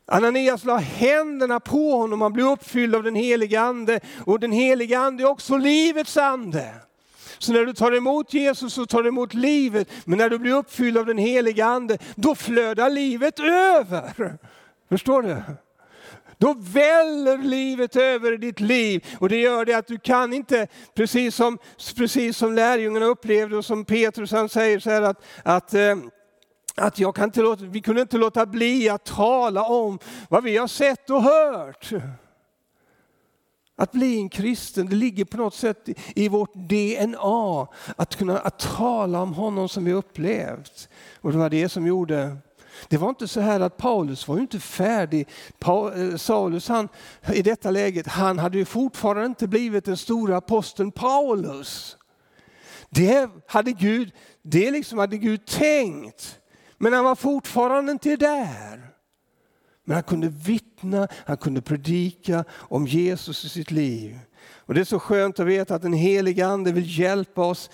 Ananias 0.07 0.65
la 0.65 0.77
händerna 0.77 1.61
på 1.61 1.97
honom, 1.97 2.21
han 2.21 2.33
blev 2.33 2.47
uppfylld 2.47 2.95
av 2.95 3.03
den 3.03 3.15
helige 3.15 3.61
ande 3.61 4.01
och 4.25 4.41
den 4.41 4.53
helige 4.53 4.99
ande 4.99 5.23
är 5.23 5.29
också 5.29 5.57
livets 5.57 6.17
ande. 6.17 6.75
Så 7.39 7.53
när 7.53 7.65
du 7.65 7.73
tar 7.73 7.93
emot 7.93 8.35
Jesus 8.35 8.75
så 8.75 8.87
tar 8.87 9.03
du 9.03 9.09
emot 9.09 9.35
livet, 9.35 9.89
men 10.05 10.19
när 10.19 10.31
du 10.31 10.39
blir 10.39 10.53
uppfylld 10.53 10.99
av 10.99 11.07
den 11.07 11.19
helige 11.19 11.65
ande, 11.65 11.99
då 12.15 12.35
flödar 12.35 12.91
livet 12.91 13.41
över. 13.41 14.39
Förstår 14.89 15.23
du? 15.23 15.43
Då 16.39 16.55
väller 16.59 17.39
livet 17.39 17.97
över 17.97 18.37
ditt 18.37 18.61
liv 18.61 19.05
och 19.19 19.29
det 19.29 19.37
gör 19.37 19.65
det 19.65 19.75
att 19.75 19.87
du 19.87 19.99
kan 19.99 20.33
inte, 20.33 20.67
precis 20.95 21.35
som, 21.35 21.59
precis 21.97 22.37
som 22.37 22.55
lärjungarna 22.55 23.07
upplevde 23.07 23.57
och 23.57 23.65
som 23.65 23.85
Petrus 23.85 24.33
han 24.33 24.49
säger 24.49 24.79
så 24.79 24.91
här 24.91 25.03
att, 25.03 25.25
att 25.43 25.75
eh, 25.75 25.97
att 26.77 26.99
jag 26.99 27.15
kan 27.15 27.25
inte 27.25 27.43
låta, 27.43 27.65
vi 27.65 27.81
kunde 27.81 28.03
inte 28.03 28.19
låta 28.19 28.47
bli 28.47 28.89
att 28.89 29.05
tala 29.05 29.65
om 29.65 29.99
vad 30.29 30.45
vi 30.45 30.57
har 30.57 30.67
sett 30.67 31.11
och 31.11 31.23
hört. 31.23 31.91
Att 33.77 33.93
bli 33.93 34.19
en 34.19 34.29
kristen, 34.29 34.87
det 34.87 34.97
ligger 34.97 35.25
på 35.25 35.37
något 35.37 35.55
sätt 35.55 35.89
i 36.15 36.29
vårt 36.29 36.55
DNA, 36.55 37.67
att 37.97 38.17
kunna 38.17 38.39
att 38.39 38.59
tala 38.59 39.23
om 39.23 39.35
honom 39.35 39.69
som 39.69 39.85
vi 39.85 39.93
upplevt. 39.93 40.89
Och 41.21 41.33
det 41.33 41.39
var 41.39 41.51
det 41.51 41.69
som 41.69 41.87
gjorde 41.87 42.37
det 42.89 42.97
var 42.97 43.09
inte 43.09 43.29
så 43.29 43.41
här 43.41 43.61
att 43.61 43.77
Paulus 43.77 44.29
var 44.29 44.39
inte 44.39 44.61
färdig. 44.61 45.29
Eh, 45.67 46.17
Saulus 46.17 46.69
han, 46.69 46.89
i 47.35 47.43
detta 47.43 47.71
läget, 47.71 48.07
han 48.07 48.39
hade 48.39 48.59
ju 48.59 48.65
fortfarande 48.65 49.27
inte 49.27 49.49
blivit 49.49 49.85
den 49.85 49.97
stora 49.97 50.37
aposteln 50.37 50.93
Paulus. 50.93 51.97
Det 52.91 53.31
hade 53.47 53.73
Gud, 53.73 54.13
det 54.43 54.71
liksom 54.71 54.99
hade 54.99 55.19
Gud 55.19 55.47
tänkt. 55.47 56.41
Men 56.79 56.93
han 56.93 57.05
var 57.05 57.15
fortfarande 57.15 57.93
inte 57.93 58.17
där. 58.17 58.91
Men 59.85 59.95
han 59.95 60.03
kunde 60.03 60.29
vittna, 60.29 61.09
han 61.27 61.37
kunde 61.37 61.61
predika 61.63 62.45
om 62.53 62.87
Jesus 62.87 63.45
i 63.45 63.49
sitt 63.49 63.71
liv. 63.71 64.19
Och 64.67 64.75
Det 64.75 64.81
är 64.81 64.85
så 64.85 64.99
skönt 64.99 65.41
att 65.41 65.47
veta 65.47 65.75
att 65.75 65.83
den 65.83 65.93
helige 65.93 66.47
Ande 66.47 66.73
vill 66.73 66.99
hjälpa 66.99 67.45
oss. 67.45 67.71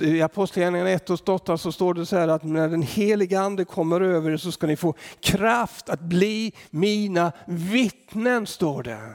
I 0.00 0.22
Apostlagärningarna 0.22 0.90
1 0.90 1.10
och 1.10 1.28
8 1.28 1.58
så 1.58 1.72
står 1.72 1.94
det 1.94 2.06
så 2.06 2.16
här 2.16 2.28
att 2.28 2.44
när 2.44 2.68
den 2.68 2.82
helige 2.82 3.40
Ande 3.40 3.64
kommer 3.64 4.00
över 4.00 4.30
er 4.30 4.36
så 4.36 4.52
ska 4.52 4.66
ni 4.66 4.76
få 4.76 4.94
kraft 5.20 5.88
att 5.88 6.00
bli 6.00 6.54
mina 6.70 7.32
vittnen, 7.46 8.46
står 8.46 8.82
det. 8.82 9.14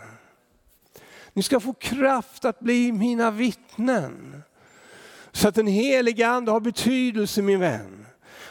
Ni 1.33 1.43
ska 1.43 1.59
få 1.59 1.73
kraft 1.73 2.45
att 2.45 2.59
bli 2.59 2.91
mina 2.91 3.31
vittnen. 3.31 4.43
Så 5.31 5.47
att 5.47 5.55
den 5.55 5.67
helige 5.67 6.27
Ande 6.27 6.51
har 6.51 6.59
betydelse 6.59 7.41
min 7.41 7.59
vän. 7.59 8.00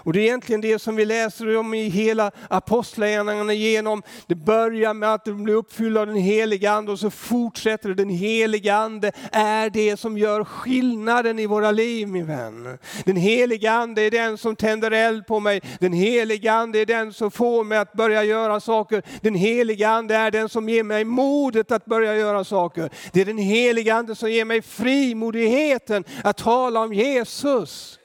Och 0.03 0.13
det 0.13 0.21
är 0.21 0.25
egentligen 0.25 0.61
det 0.61 0.79
som 0.79 0.97
vi 0.97 1.05
läser 1.05 1.57
om 1.57 1.75
i 1.75 1.89
hela 1.89 2.31
apostlagärningarna 2.49 3.53
igenom. 3.53 4.03
Det 4.27 4.35
börjar 4.35 4.95
med 4.95 5.15
att 5.15 5.25
de 5.25 5.45
blir 5.45 5.55
uppfyllda 5.55 6.01
av 6.01 6.07
den 6.07 6.17
heliga 6.17 6.73
Ande 6.73 6.93
och 6.93 6.99
så 6.99 7.11
fortsätter 7.11 7.89
det. 7.89 7.95
Den 7.95 8.11
heliga 8.11 8.77
Ande 8.77 9.13
är 9.33 9.71
det 9.71 9.97
som 9.97 10.19
gör 10.19 10.45
skillnaden 10.45 11.39
i 11.39 11.47
våra 11.47 11.71
liv 11.71 12.09
min 12.09 12.27
vän. 12.27 12.79
Den 13.05 13.17
heliga 13.17 13.73
Ande 13.73 14.03
är 14.03 14.11
den 14.11 14.39
som 14.39 14.57
tänder 14.57 14.91
eld 14.91 15.27
på 15.27 15.41
mig. 15.41 15.63
Den 15.81 15.93
heliga 15.93 16.53
Ande 16.53 16.79
är 16.79 16.87
den 16.87 17.13
som 17.13 17.31
får 17.31 17.65
mig 17.65 17.79
att 17.79 17.93
börja 17.93 18.25
göra 18.25 18.61
saker. 18.61 19.03
Den 19.21 19.35
heliga 19.35 19.89
Ande 19.89 20.15
är 20.17 20.31
den 20.31 20.49
som 20.49 20.69
ger 20.69 20.83
mig 20.83 21.05
modet 21.05 21.73
att 21.73 21.85
börja 21.85 22.17
göra 22.17 22.45
saker. 22.45 22.91
Det 23.13 23.21
är 23.21 23.25
den 23.25 23.39
heliga 23.39 23.95
Ande 23.95 24.15
som 24.15 24.31
ger 24.31 24.45
mig 24.45 24.63
frimodigheten 24.63 26.05
att 26.25 26.37
tala 26.37 26.81
om 26.81 26.93
Jesus. 26.93 28.00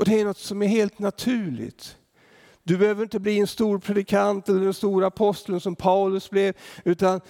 Och 0.00 0.06
det 0.06 0.20
är 0.20 0.24
något 0.24 0.38
som 0.38 0.62
är 0.62 0.66
helt 0.66 0.98
naturligt. 0.98 1.96
Du 2.62 2.76
behöver 2.76 3.02
inte 3.02 3.20
bli 3.20 3.38
en 3.38 3.46
stor 3.46 3.78
predikant 3.78 4.48
eller 4.48 4.66
en 4.66 4.74
stor 4.74 5.04
apostel 5.04 5.60
som 5.60 5.76
Paulus 5.76 6.30
blev, 6.30 6.54
utan 6.84 7.20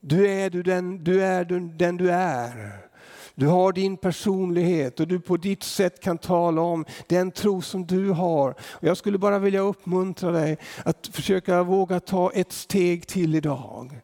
du 0.00 0.28
är, 0.28 0.50
du 0.50 0.62
den, 0.62 1.04
du 1.04 1.24
är 1.24 1.44
den 1.78 1.96
du 1.96 2.10
är. 2.10 2.72
Du 3.34 3.46
har 3.46 3.72
din 3.72 3.96
personlighet 3.96 5.00
och 5.00 5.08
du 5.08 5.20
på 5.20 5.36
ditt 5.36 5.62
sätt 5.62 6.00
kan 6.00 6.18
tala 6.18 6.60
om 6.62 6.84
den 7.06 7.30
tro 7.30 7.62
som 7.62 7.86
du 7.86 8.10
har. 8.10 8.54
Jag 8.80 8.96
skulle 8.96 9.18
bara 9.18 9.38
vilja 9.38 9.60
uppmuntra 9.60 10.30
dig 10.30 10.58
att 10.84 11.06
försöka 11.12 11.62
våga 11.62 12.00
ta 12.00 12.30
ett 12.30 12.52
steg 12.52 13.06
till 13.06 13.34
idag. 13.34 14.00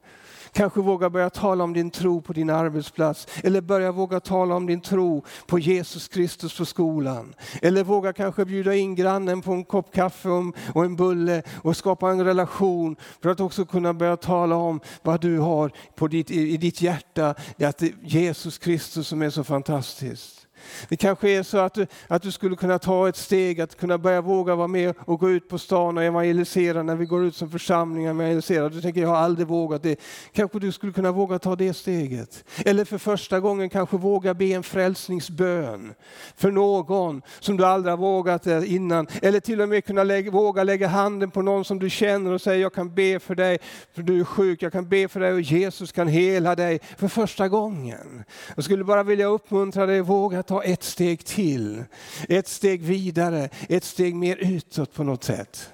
Kanske 0.55 0.81
våga 0.81 1.11
börja 1.11 1.31
tala 1.31 1.65
om 1.65 1.73
din 1.73 1.91
tro 1.91 2.23
på 2.23 2.33
din 2.33 2.51
arbetsplats. 2.51 3.27
Eller 3.43 3.61
börja 3.61 3.93
våga 3.93 4.21
tala 4.21 4.55
om 4.55 4.67
din 4.67 4.81
tro 4.81 5.25
på 5.47 5.59
Jesus 5.59 6.09
Kristus 6.09 6.59
på 6.59 6.65
skolan. 6.65 7.35
Eller 7.63 7.85
våga 7.85 8.13
kanske 8.13 8.45
bjuda 8.45 8.75
in 8.75 8.95
grannen 8.95 9.43
på 9.43 9.53
en 9.53 9.65
kopp 9.65 9.95
kaffe 9.95 10.29
och 10.75 10.85
en 10.85 10.97
bulle 10.97 11.43
och 11.63 11.77
skapa 11.77 12.11
en 12.11 12.25
relation 12.25 12.97
för 13.23 13.31
att 13.31 13.41
också 13.41 13.65
kunna 13.65 13.95
börja 13.95 14.17
tala 14.17 14.57
om 14.57 14.81
vad 15.03 15.21
du 15.21 15.39
har 15.39 15.73
på 15.95 16.09
ditt, 16.09 16.31
i 16.31 16.57
ditt 16.57 16.83
hjärta. 16.83 17.35
Att 17.59 17.79
det 17.79 17.87
är 17.87 17.95
Jesus 18.03 18.59
Kristus 18.59 19.09
som 19.09 19.23
är 19.23 19.31
så 19.31 19.45
fantastiskt. 19.45 20.44
Det 20.89 20.97
kanske 20.97 21.31
är 21.31 21.43
så 21.43 21.59
att 21.59 21.75
du, 21.75 21.87
att 22.09 22.23
du 22.23 22.31
skulle 22.31 22.57
kunna 22.57 22.79
ta 22.79 23.09
ett 23.09 23.17
steg 23.17 23.61
att 23.61 23.77
kunna 23.77 23.99
börja 23.99 24.21
våga 24.21 24.55
vara 24.55 24.69
med 24.69 24.95
och 24.99 25.21
gå 25.21 25.31
ut 25.31 25.49
på 25.49 25.59
stan 25.59 25.99
och 25.99 26.05
evangelisera 26.05 26.83
när 26.83 26.97
vi 26.97 27.07
går 27.07 27.25
ut 27.25 27.37
som 27.37 27.51
församling 27.51 28.05
och 28.05 28.11
evangeliserar. 28.11 28.71
Du 28.71 28.81
tänker 28.81 29.01
jag 29.01 29.09
har 29.09 29.17
aldrig 29.17 29.49
vågat 29.49 29.83
det. 29.83 30.01
Kanske 30.33 30.59
du 30.59 30.73
skulle 30.73 30.93
kunna 30.93 31.13
våga 31.13 31.39
ta 31.39 31.57
det 31.57 31.75
steget. 31.75 32.45
Eller 32.65 32.85
för 32.85 32.99
första 32.99 33.41
gången 33.41 33.71
kanske 33.71 33.97
våga 33.97 34.35
be 34.35 34.45
en 34.45 34.63
frälsningsbön 34.63 35.95
för 36.37 36.51
någon 36.51 37.23
som 37.41 37.57
du 37.57 37.65
aldrig 37.65 37.93
har 37.93 37.99
vågat 37.99 38.47
innan. 38.47 39.07
Eller 39.23 39.41
till 39.41 39.61
och 39.61 39.69
med 39.69 39.85
kunna 39.85 40.05
lägga, 40.05 40.31
våga 40.31 40.65
lägga 40.65 40.89
handen 40.89 41.31
på 41.31 41.43
någon 41.43 41.65
som 41.65 41.79
du 41.79 41.91
känner 41.91 42.33
och 42.33 42.41
säga 42.41 42.57
jag 42.57 42.75
kan 42.75 42.95
be 42.95 43.21
för 43.21 43.35
dig 43.35 43.59
för 43.93 44.03
du 44.03 44.21
är 44.21 44.25
sjuk. 44.25 44.63
Jag 44.63 44.73
kan 44.73 44.89
be 44.89 45.09
för 45.09 45.21
dig 45.21 45.33
och 45.33 45.41
Jesus 45.41 45.93
kan 45.93 46.09
hela 46.09 46.55
dig 46.55 46.81
för 46.99 47.09
första 47.09 47.49
gången. 47.49 48.25
Jag 48.55 48.65
skulle 48.65 48.85
bara 48.85 49.03
vilja 49.03 49.27
uppmuntra 49.27 49.87
dig 49.87 50.01
att 50.01 50.09
våga 50.09 50.43
ta 50.43 50.54
ta 50.55 50.63
ett 50.63 50.83
steg 50.83 51.25
till, 51.25 51.85
ett 52.29 52.49
steg 52.49 52.83
vidare, 52.83 53.49
ett 53.69 53.85
steg 53.85 54.15
mer 54.15 54.37
utåt 54.37 54.95
på 54.95 55.05
något 55.05 55.25
sätt. 55.25 55.71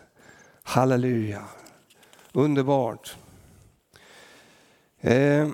Halleluja, 0.63 1.45
underbart. 2.33 3.17
Eh. 5.01 5.49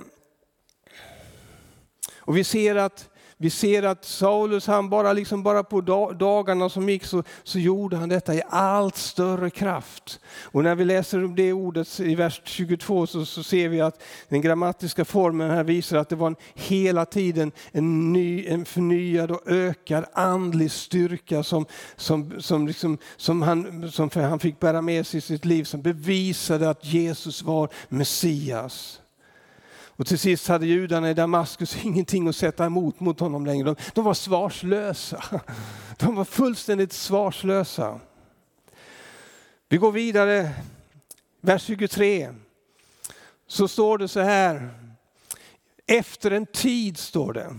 Och 2.18 2.36
vi 2.36 2.44
ser 2.44 2.76
att 2.76 3.08
vi 3.38 3.50
ser 3.50 3.82
att 3.82 4.04
Saulus, 4.04 4.66
han 4.66 4.88
bara, 4.88 5.12
liksom 5.12 5.42
bara 5.42 5.62
på 5.64 5.80
dagarna 6.18 6.68
som 6.68 6.88
gick 6.88 7.04
så, 7.04 7.22
så 7.42 7.58
gjorde 7.58 7.96
han 7.96 8.08
detta 8.08 8.34
i 8.34 8.42
allt 8.48 8.96
större 8.96 9.50
kraft. 9.50 10.20
Och 10.42 10.64
när 10.64 10.74
vi 10.74 10.84
läser 10.84 11.24
om 11.24 11.34
det 11.34 11.52
ordet 11.52 12.00
i 12.00 12.14
vers 12.14 12.42
22 12.44 13.06
så, 13.06 13.26
så 13.26 13.42
ser 13.42 13.68
vi 13.68 13.80
att 13.80 14.02
den 14.28 14.40
grammatiska 14.40 15.04
formen 15.04 15.50
här 15.50 15.64
visar 15.64 15.96
att 15.96 16.08
det 16.08 16.16
var 16.16 16.26
en, 16.26 16.36
hela 16.54 17.04
tiden 17.04 17.52
en, 17.72 18.12
ny, 18.12 18.46
en 18.46 18.64
förnyad 18.64 19.30
och 19.30 19.42
ökad 19.46 20.04
andlig 20.12 20.70
styrka 20.70 21.42
som, 21.42 21.66
som, 21.96 22.40
som, 22.40 22.66
liksom, 22.66 22.98
som, 23.16 23.42
han, 23.42 23.90
som 23.90 24.10
han 24.14 24.38
fick 24.38 24.60
bära 24.60 24.82
med 24.82 25.06
sig 25.06 25.18
i 25.18 25.20
sitt 25.20 25.44
liv 25.44 25.64
som 25.64 25.82
bevisade 25.82 26.70
att 26.70 26.84
Jesus 26.84 27.42
var 27.42 27.68
Messias. 27.88 29.00
Och 29.96 30.06
till 30.06 30.18
sist 30.18 30.48
hade 30.48 30.66
judarna 30.66 31.10
i 31.10 31.14
Damaskus 31.14 31.76
ingenting 31.84 32.28
att 32.28 32.36
sätta 32.36 32.66
emot 32.66 33.00
mot 33.00 33.20
honom 33.20 33.46
längre. 33.46 33.64
De, 33.64 33.76
de 33.94 34.04
var 34.04 34.14
svarslösa. 34.14 35.24
De 35.98 36.14
var 36.14 36.24
fullständigt 36.24 36.92
svarslösa. 36.92 38.00
Vi 39.68 39.76
går 39.76 39.92
vidare, 39.92 40.50
vers 41.40 41.62
23. 41.62 42.28
Så 43.46 43.68
står 43.68 43.98
det 43.98 44.08
så 44.08 44.20
här. 44.20 44.70
Efter 45.86 46.30
en 46.30 46.46
tid 46.46 46.98
står 46.98 47.32
det. 47.32 47.56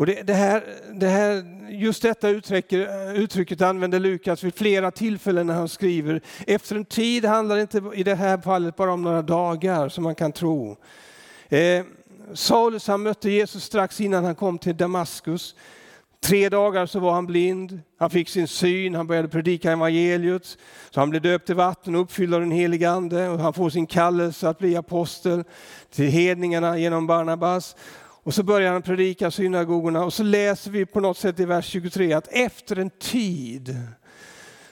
Och 0.00 0.06
det, 0.06 0.22
det, 0.22 0.34
här, 0.34 0.64
det 0.94 1.08
här, 1.08 1.44
just 1.70 2.02
detta 2.02 2.28
uttrycket, 2.28 2.88
uttrycket 3.14 3.60
använder 3.60 4.00
Lukas 4.00 4.44
vid 4.44 4.54
flera 4.54 4.90
tillfällen 4.90 5.46
när 5.46 5.54
han 5.54 5.68
skriver. 5.68 6.20
Efter 6.46 6.76
en 6.76 6.84
tid 6.84 7.24
handlar 7.24 7.56
det 7.56 7.62
inte 7.62 7.82
i 7.94 8.02
det 8.02 8.14
här 8.14 8.38
fallet 8.38 8.76
bara 8.76 8.92
om 8.92 9.02
några 9.02 9.22
dagar 9.22 9.88
som 9.88 10.04
man 10.04 10.14
kan 10.14 10.32
tro. 10.32 10.76
Eh, 11.50 11.84
Saulus 12.34 12.86
han 12.86 13.02
mötte 13.02 13.30
Jesus 13.30 13.64
strax 13.64 14.00
innan 14.00 14.24
han 14.24 14.34
kom 14.34 14.58
till 14.58 14.76
Damaskus. 14.76 15.54
Tre 16.20 16.48
dagar 16.48 16.86
så 16.86 16.98
var 16.98 17.12
han 17.12 17.26
blind, 17.26 17.80
han 17.98 18.10
fick 18.10 18.28
sin 18.28 18.48
syn, 18.48 18.94
han 18.94 19.06
började 19.06 19.28
predika 19.28 19.72
evangeliet. 19.72 20.58
Så 20.90 21.00
han 21.00 21.10
blev 21.10 21.22
döpt 21.22 21.50
i 21.50 21.52
vatten 21.52 21.94
och 21.94 22.00
uppfylld 22.00 22.34
av 22.34 22.40
den 22.40 22.50
helige 22.50 22.90
Ande 22.90 23.28
och 23.28 23.38
han 23.38 23.52
får 23.52 23.70
sin 23.70 23.86
kallelse 23.86 24.48
att 24.48 24.58
bli 24.58 24.76
apostel 24.76 25.44
till 25.90 26.08
hedningarna 26.08 26.78
genom 26.78 27.06
Barnabas. 27.06 27.76
Och 28.22 28.34
så 28.34 28.42
börjar 28.42 28.72
han 28.72 28.82
predika 28.82 29.30
synagogorna 29.30 30.04
och 30.04 30.12
så 30.12 30.22
läser 30.22 30.70
vi 30.70 30.86
på 30.86 31.00
något 31.00 31.18
sätt 31.18 31.40
i 31.40 31.44
vers 31.44 31.66
23 31.66 32.12
att 32.12 32.28
efter 32.30 32.78
en 32.78 32.90
tid 32.90 33.76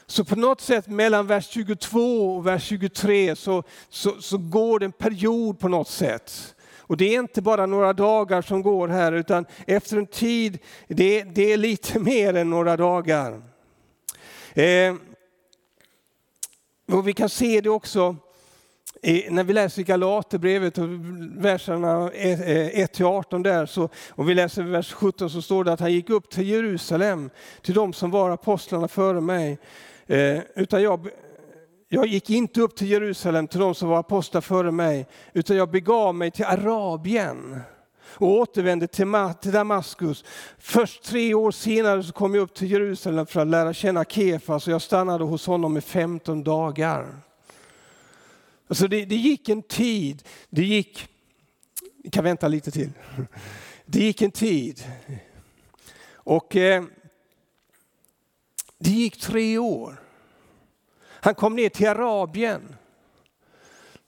så 0.06 0.24
på 0.24 0.36
något 0.36 0.60
sätt 0.60 0.86
mellan 0.86 1.26
vers 1.26 1.48
22 1.48 2.36
och 2.36 2.46
vers 2.46 2.64
23 2.64 3.36
så, 3.36 3.62
så, 3.88 4.20
så 4.20 4.38
går 4.38 4.78
det 4.78 4.84
en 4.84 4.92
period 4.92 5.58
på 5.58 5.68
något 5.68 5.88
sätt. 5.88 6.54
Och 6.88 6.96
det 6.96 7.14
är 7.14 7.20
inte 7.20 7.42
bara 7.42 7.66
några 7.66 7.92
dagar 7.92 8.42
som 8.42 8.62
går 8.62 8.88
här 8.88 9.12
utan 9.12 9.46
efter 9.66 9.96
en 9.96 10.06
tid, 10.06 10.58
det, 10.88 11.22
det 11.22 11.52
är 11.52 11.56
lite 11.56 11.98
mer 12.00 12.34
än 12.34 12.50
några 12.50 12.76
dagar. 12.76 13.42
Eh, 14.54 14.94
och 16.92 17.08
vi 17.08 17.12
kan 17.12 17.28
se 17.28 17.60
det 17.60 17.70
också 17.70 18.16
när 19.30 19.44
vi 19.44 19.52
läser 19.52 19.82
Galaterbrevet, 19.82 20.78
verserna 21.38 22.10
1-18 22.10 23.34
eh, 23.34 23.40
där, 23.40 23.66
så, 23.66 23.88
och 24.10 24.28
vi 24.28 24.34
läser 24.34 24.62
vers 24.62 24.92
17 24.92 25.30
så 25.30 25.42
står 25.42 25.64
det 25.64 25.72
att 25.72 25.80
han 25.80 25.92
gick 25.92 26.10
upp 26.10 26.30
till 26.30 26.48
Jerusalem, 26.48 27.30
till 27.62 27.74
de 27.74 27.92
som 27.92 28.10
var 28.10 28.30
apostlarna 28.30 28.88
före 28.88 29.20
mig. 29.20 29.58
Eh, 30.06 30.40
utan 30.54 30.82
jag, 30.82 31.08
jag 31.88 32.06
gick 32.06 32.30
inte 32.30 32.60
upp 32.60 32.76
till 32.76 32.90
Jerusalem 32.90 33.46
till 33.46 33.60
de 33.60 33.74
som 33.74 33.88
var 33.88 33.98
apostlar 33.98 34.40
före 34.40 34.70
mig, 34.70 35.06
utan 35.32 35.56
jag 35.56 35.70
begav 35.70 36.14
mig 36.14 36.30
till 36.30 36.44
Arabien 36.44 37.60
och 38.04 38.28
återvände 38.28 38.86
till 38.86 39.52
Damaskus. 39.52 40.24
Först 40.58 41.02
tre 41.02 41.34
år 41.34 41.50
senare 41.50 42.02
så 42.02 42.12
kom 42.12 42.34
jag 42.34 42.42
upp 42.42 42.54
till 42.54 42.70
Jerusalem 42.70 43.26
för 43.26 43.40
att 43.40 43.46
lära 43.46 43.72
känna 43.72 44.04
Kefas 44.04 44.66
och 44.66 44.72
jag 44.72 44.82
stannade 44.82 45.24
hos 45.24 45.46
honom 45.46 45.76
i 45.76 45.80
15 45.80 46.44
dagar. 46.44 47.20
Alltså 48.68 48.88
det, 48.88 49.04
det 49.04 49.16
gick 49.16 49.48
en 49.48 49.62
tid, 49.62 50.22
det 50.50 50.64
gick, 50.64 51.08
vi 52.04 52.10
kan 52.10 52.24
vänta 52.24 52.48
lite 52.48 52.70
till. 52.70 52.90
Det 53.90 54.00
gick 54.00 54.22
en 54.22 54.30
tid. 54.30 54.84
Och 56.12 56.56
eh, 56.56 56.84
det 58.78 58.90
gick 58.90 59.20
tre 59.20 59.58
år. 59.58 60.07
Han 61.28 61.34
kom 61.34 61.56
ner 61.56 61.68
till 61.68 61.88
Arabien. 61.88 62.76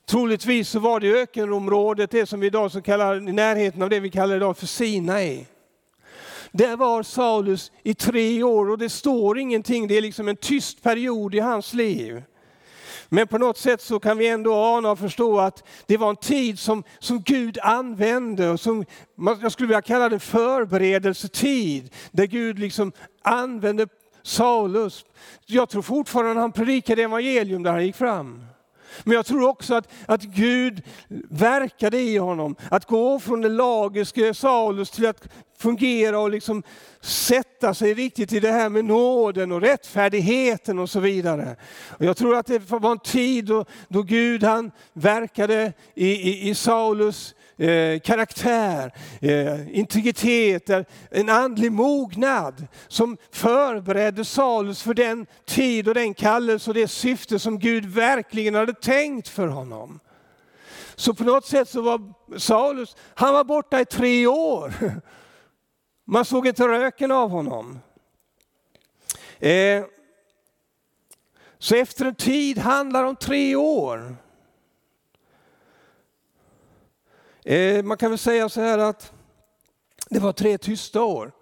Troligtvis 0.07 0.69
så 0.69 0.79
var 0.79 1.01
det 1.01 1.23
ökenområdet, 1.23 2.11
det 2.11 2.27
som 2.27 2.41
vi 2.41 2.47
idag 2.47 2.73
så 2.73 2.83
kallar, 2.83 3.29
i 3.29 3.33
närheten 3.33 3.83
av 3.83 3.91
det 3.91 4.01
vi 4.01 4.11
kallar 4.11 4.37
idag 4.37 4.57
för 4.57 4.67
Sinai. 4.67 5.47
Där 6.53 6.77
var 6.77 7.03
Saulus 7.03 7.73
i 7.83 7.95
tre 7.95 8.43
år 8.43 8.71
och 8.71 8.79
det 8.79 8.89
står 8.89 9.39
ingenting, 9.39 9.89
det 9.89 9.97
är 9.97 10.01
liksom 10.01 10.29
en 10.29 10.37
tyst 10.37 10.83
period 10.83 11.35
i 11.35 11.39
hans 11.39 11.75
liv. 11.75 12.23
Men 13.09 13.29
på 13.29 13.39
något 13.39 13.59
sätt 13.59 13.81
så 13.81 14.01
kan 14.01 14.19
vi 14.19 14.29
ändå 14.29 14.55
ana 14.55 14.91
och 14.91 14.99
förstå 14.99 15.41
att 15.41 15.69
det 15.87 15.97
var 15.97 16.11
en 16.11 16.17
tid 16.17 16.59
som, 16.59 16.83
som 16.99 17.23
Gud 17.23 17.59
använde 17.63 18.51
och 18.51 18.61
som 18.61 18.85
jag 19.43 19.53
skulle 19.53 19.67
vilja 19.67 19.83
kalla 19.83 20.09
det 20.09 20.19
förberedelsetid. 20.19 21.95
Där 22.11 22.27
Gud 22.27 22.59
liksom 22.59 22.93
använde 23.23 23.87
Saulus. 24.23 25.05
Jag 25.47 25.69
tror 25.69 25.83
fortfarande 25.83 26.41
han 26.41 26.53
predikade 26.53 27.03
evangelium 27.03 27.63
där 27.63 27.73
han 27.73 27.87
gick 27.87 27.97
fram. 27.97 28.45
Men 29.05 29.15
jag 29.15 29.27
tror 29.27 29.49
också 29.49 29.75
att, 29.75 29.89
att 30.07 30.23
Gud 30.23 30.83
verkade 31.31 32.01
i 32.01 32.17
honom. 32.17 32.57
Att 32.71 32.85
gå 32.85 33.19
från 33.19 33.41
den 33.41 33.57
lagiske 33.57 34.35
Saulus 34.35 34.91
till 34.91 35.07
att 35.07 35.29
fungera 35.61 36.19
och 36.19 36.31
liksom 36.31 36.63
sätta 37.01 37.75
sig 37.75 37.95
riktigt 37.95 38.33
i 38.33 38.41
det 38.41 38.53
här 38.53 38.69
med 38.69 38.85
nåden 38.85 39.53
och 39.53 39.61
rättfärdigheten 39.61 40.79
och 40.79 40.91
så 40.91 41.01
vidare. 41.01 41.57
Och 41.89 42.05
jag 42.05 42.17
tror 42.17 42.37
att 42.37 42.47
det 42.47 42.71
var 42.71 42.93
en 42.93 42.99
tid 42.99 43.45
då, 43.45 43.65
då 43.89 44.03
Gud 44.03 44.45
han 44.45 44.71
verkade 44.93 45.73
i, 45.95 46.09
i, 46.09 46.51
i 46.51 46.55
Saulus 46.55 47.35
eh, 47.57 48.01
karaktär, 48.01 48.95
eh, 49.21 49.79
integritet, 49.79 50.71
en 51.11 51.29
andlig 51.29 51.73
mognad 51.73 52.67
som 52.89 53.17
förberedde 53.33 54.25
Saulus 54.25 54.83
för 54.83 54.95
den 54.95 55.27
tid 55.47 55.89
och 55.89 55.95
den 55.95 56.15
kallelse 56.15 56.71
och 56.71 56.75
det 56.75 56.89
syfte 56.89 57.39
som 57.39 57.59
Gud 57.59 57.87
verkligen 57.87 58.55
hade 58.55 58.75
tänkt 58.75 59.29
för 59.29 59.47
honom. 59.47 60.01
Så 60.95 61.15
på 61.15 61.25
något 61.25 61.47
sätt 61.47 61.69
så 61.69 61.81
var 61.81 62.01
Saulus, 62.39 62.97
han 63.15 63.35
var 63.35 63.45
borta 63.45 63.81
i 63.81 63.85
tre 63.85 64.27
år. 64.27 64.75
Man 66.13 66.25
såg 66.25 66.47
inte 66.47 66.69
röken 66.69 67.11
av 67.11 67.31
honom. 67.31 67.79
Eh, 69.39 69.85
så 71.59 71.75
efter 71.75 72.05
en 72.05 72.15
tid 72.15 72.59
handlar 72.59 73.03
det 73.03 73.09
om 73.09 73.17
tre 73.17 73.57
år. 73.57 74.17
Eh, 77.45 77.83
man 77.83 77.97
kan 77.97 78.11
väl 78.11 78.19
säga 78.19 78.49
så 78.49 78.61
här 78.61 78.79
att 78.79 79.13
det 80.09 80.19
var 80.19 80.33
tre 80.33 80.59
tysta 80.59 81.03
år. 81.03 81.33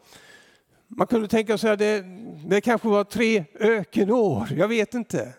Man 0.86 1.06
kunde 1.06 1.28
tänka 1.28 1.58
sig 1.58 1.70
att 1.70 1.78
det, 1.78 2.04
det 2.46 2.60
kanske 2.60 2.88
var 2.88 3.04
tre 3.04 3.44
ökenår, 3.54 4.48
jag 4.56 4.68
vet 4.68 4.94
inte. 4.94 5.32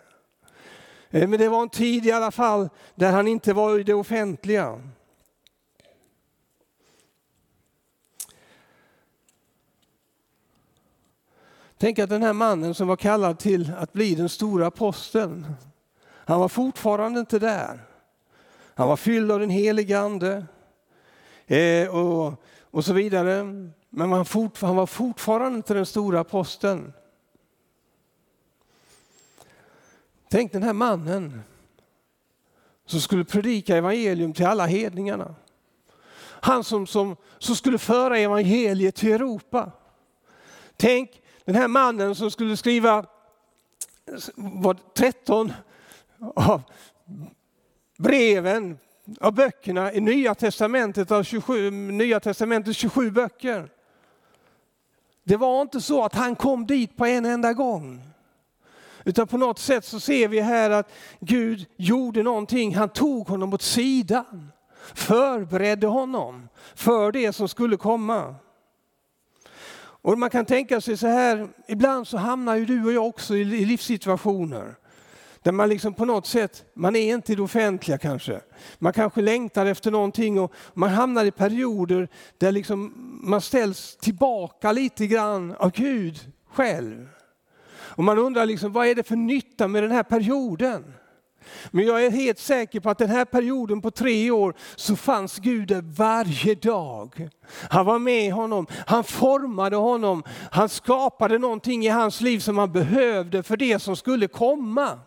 Eh, 1.09 1.27
men 1.27 1.39
det 1.39 1.49
var 1.49 1.61
en 1.61 1.69
tid 1.69 2.05
i 2.05 2.11
alla 2.11 2.31
fall 2.31 2.69
där 2.95 3.11
han 3.11 3.27
inte 3.27 3.53
var 3.53 3.79
i 3.79 3.83
det 3.83 3.93
offentliga. 3.93 4.81
Tänk 11.81 11.99
att 11.99 12.09
den 12.09 12.23
här 12.23 12.33
mannen 12.33 12.73
som 12.73 12.87
var 12.87 12.95
kallad 12.95 13.39
till 13.39 13.71
att 13.77 13.93
bli 13.93 14.15
den 14.15 14.29
stora 14.29 14.67
aposteln, 14.67 15.47
han 16.05 16.39
var 16.39 16.49
fortfarande 16.49 17.19
inte 17.19 17.39
där. 17.39 17.79
Han 18.75 18.87
var 18.87 18.97
fylld 18.97 19.31
av 19.31 19.39
den 19.39 19.49
helige 19.49 19.99
Ande 19.99 20.45
eh, 21.47 21.95
och, 21.95 22.33
och 22.71 22.85
så 22.85 22.93
vidare. 22.93 23.43
Men 23.89 24.11
han, 24.11 24.25
fort, 24.25 24.61
han 24.61 24.75
var 24.75 24.85
fortfarande 24.85 25.55
inte 25.55 25.73
den 25.73 25.85
stora 25.85 26.19
aposteln. 26.19 26.93
Tänk 30.29 30.51
den 30.51 30.63
här 30.63 30.73
mannen 30.73 31.41
som 32.85 33.01
skulle 33.01 33.25
predika 33.25 33.77
evangelium 33.77 34.33
till 34.33 34.45
alla 34.45 34.65
hedningarna. 34.65 35.35
Han 36.21 36.63
som, 36.63 36.87
som, 36.87 37.15
som 37.37 37.55
skulle 37.55 37.77
föra 37.77 38.17
evangeliet 38.17 38.95
till 38.95 39.11
Europa. 39.11 39.71
Tänk 40.77 41.21
den 41.49 41.55
här 41.55 41.67
mannen 41.67 42.15
som 42.15 42.31
skulle 42.31 42.57
skriva 42.57 43.05
var 44.35 44.77
13 44.93 45.53
av 46.35 46.61
breven, 47.97 48.77
av 49.19 49.33
böckerna 49.33 49.93
i 49.93 49.99
Nya 49.99 50.35
Testamentet, 50.35 51.11
av 51.11 51.23
27, 51.23 51.71
Nya 51.71 52.19
Testamentets 52.19 52.79
27 52.79 53.11
böcker. 53.11 53.69
Det 55.23 55.37
var 55.37 55.61
inte 55.61 55.81
så 55.81 56.03
att 56.03 56.15
han 56.15 56.35
kom 56.35 56.65
dit 56.65 56.97
på 56.97 57.05
en 57.05 57.25
enda 57.25 57.53
gång. 57.53 58.01
Utan 59.03 59.27
på 59.27 59.37
något 59.37 59.59
sätt 59.59 59.85
så 59.85 59.99
ser 59.99 60.27
vi 60.27 60.39
här 60.39 60.69
att 60.69 60.91
Gud 61.19 61.65
gjorde 61.77 62.23
någonting. 62.23 62.75
Han 62.75 62.89
tog 62.89 63.27
honom 63.27 63.53
åt 63.53 63.61
sidan, 63.61 64.51
förberedde 64.93 65.87
honom 65.87 66.49
för 66.75 67.11
det 67.11 67.33
som 67.33 67.47
skulle 67.47 67.77
komma. 67.77 68.35
Och 70.01 70.19
man 70.19 70.29
kan 70.29 70.45
tänka 70.45 70.81
sig 70.81 70.97
så 70.97 71.07
här, 71.07 71.47
ibland 71.67 72.07
så 72.07 72.17
hamnar 72.17 72.55
ju 72.55 72.65
du 72.65 72.85
och 72.85 72.93
jag 72.93 73.07
också 73.07 73.35
i 73.35 73.65
livssituationer 73.65 74.75
där 75.43 75.51
man 75.51 75.69
liksom 75.69 75.93
på 75.93 76.05
något 76.05 76.27
sätt, 76.27 76.65
man 76.73 76.95
är 76.95 77.13
inte 77.13 77.31
i 77.31 77.35
det 77.35 77.41
offentliga 77.41 77.97
kanske. 77.97 78.41
Man 78.79 78.93
kanske 78.93 79.21
längtar 79.21 79.65
efter 79.65 79.91
någonting 79.91 80.39
och 80.39 80.53
man 80.73 80.89
hamnar 80.89 81.25
i 81.25 81.31
perioder 81.31 82.07
där 82.37 82.51
liksom 82.51 82.93
man 83.23 83.41
ställs 83.41 83.97
tillbaka 83.97 84.71
lite 84.71 85.07
grann 85.07 85.55
av 85.55 85.71
Gud 85.71 86.31
själv. 86.51 87.09
Och 87.71 88.03
man 88.03 88.17
undrar 88.17 88.45
liksom, 88.45 88.71
vad 88.71 88.87
är 88.87 88.95
det 88.95 89.03
för 89.03 89.15
nytta 89.15 89.67
med 89.67 89.83
den 89.83 89.91
här 89.91 90.03
perioden? 90.03 90.93
Men 91.71 91.85
jag 91.85 92.05
är 92.05 92.11
helt 92.11 92.39
säker 92.39 92.79
på 92.79 92.89
att 92.89 92.97
den 92.97 93.09
här 93.09 93.25
perioden 93.25 93.81
på 93.81 93.91
tre 93.91 94.31
år 94.31 94.53
så 94.75 94.95
fanns 94.95 95.37
Gud 95.37 95.67
där 95.67 95.81
varje 95.81 96.55
dag. 96.55 97.29
Han 97.69 97.85
var 97.85 97.99
med 97.99 98.33
honom, 98.33 98.67
han 98.87 99.03
formade 99.03 99.75
honom, 99.75 100.23
han 100.51 100.69
skapade 100.69 101.37
någonting 101.37 101.85
i 101.85 101.89
hans 101.89 102.21
liv 102.21 102.39
som 102.39 102.57
han 102.57 102.71
behövde 102.71 103.43
för 103.43 103.57
det 103.57 103.79
som 103.79 103.95
skulle 103.95 104.27
komma. 104.27 104.99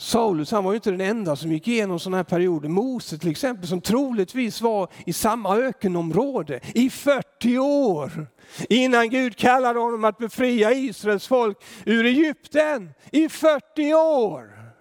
Saulus 0.00 0.50
han 0.50 0.64
var 0.64 0.72
ju 0.72 0.76
inte 0.76 0.90
den 0.90 1.00
enda 1.00 1.36
som 1.36 1.52
gick 1.52 1.68
igenom 1.68 2.00
sådana 2.00 2.16
här 2.16 2.24
perioder. 2.24 2.68
Mose 2.68 3.18
till 3.18 3.30
exempel 3.30 3.68
som 3.68 3.80
troligtvis 3.80 4.60
var 4.60 4.88
i 5.06 5.12
samma 5.12 5.56
ökenområde 5.56 6.60
i 6.74 6.90
40 6.90 7.58
år. 7.58 8.26
Innan 8.68 9.10
Gud 9.10 9.36
kallade 9.36 9.80
honom 9.80 10.04
att 10.04 10.18
befria 10.18 10.72
Israels 10.72 11.26
folk 11.26 11.64
ur 11.84 12.06
Egypten 12.06 12.90
i 13.12 13.28
40 13.28 13.94
år. 13.94 14.72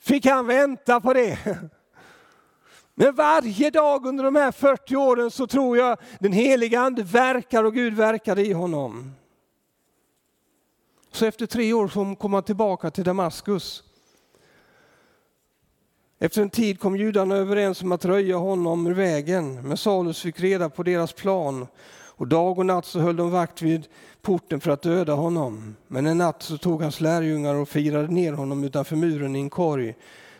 Fick 0.00 0.26
han 0.26 0.46
vänta 0.46 1.00
på 1.00 1.12
det? 1.12 1.38
Men 2.94 3.14
varje 3.14 3.70
dag 3.70 4.06
under 4.06 4.24
de 4.24 4.36
här 4.36 4.52
40 4.52 4.96
åren 4.96 5.30
så 5.30 5.46
tror 5.46 5.78
jag 5.78 5.98
den 6.18 6.32
heliga 6.32 6.80
ande 6.80 7.02
verkar 7.02 7.64
och 7.64 7.74
Gud 7.74 7.94
verkade 7.94 8.46
i 8.46 8.52
honom. 8.52 9.14
Så 11.12 11.26
efter 11.26 11.46
tre 11.46 11.72
år 11.72 12.14
kom 12.14 12.34
han 12.34 12.42
tillbaka 12.42 12.90
till 12.90 13.04
Damaskus. 13.04 13.82
Efter 16.18 16.42
en 16.42 16.50
tid 16.50 16.80
kom 16.80 16.96
judarna 16.96 17.36
överens 17.36 17.82
om 17.82 17.92
att 17.92 18.04
röja 18.04 18.36
honom 18.36 18.86
ur 18.86 18.94
vägen, 18.94 19.68
men 19.68 19.76
Saulus 19.76 20.20
fick 20.20 20.40
reda 20.40 20.70
på 20.70 20.82
deras 20.82 21.12
plan 21.12 21.66
och 22.20 22.26
dag 22.26 22.58
och 22.58 22.66
natt 22.66 22.84
så 22.84 23.00
höll 23.00 23.16
de 23.16 23.30
vakt 23.30 23.62
vid 23.62 23.86
porten 24.22 24.60
för 24.60 24.70
att 24.70 24.82
döda 24.82 25.14
honom. 25.14 25.76
Men 25.88 26.06
en 26.06 26.18
natt 26.18 26.42
så 26.42 26.58
tog 26.58 26.82
hans 26.82 27.00
lärjungar 27.00 27.54
och 27.54 27.68
firade 27.68 28.08
ner 28.08 28.32
honom 28.32 28.64
utanför 28.64 28.96
muren 28.96 29.36
i 29.36 29.40
en 29.40 29.50
korg. 29.50 29.94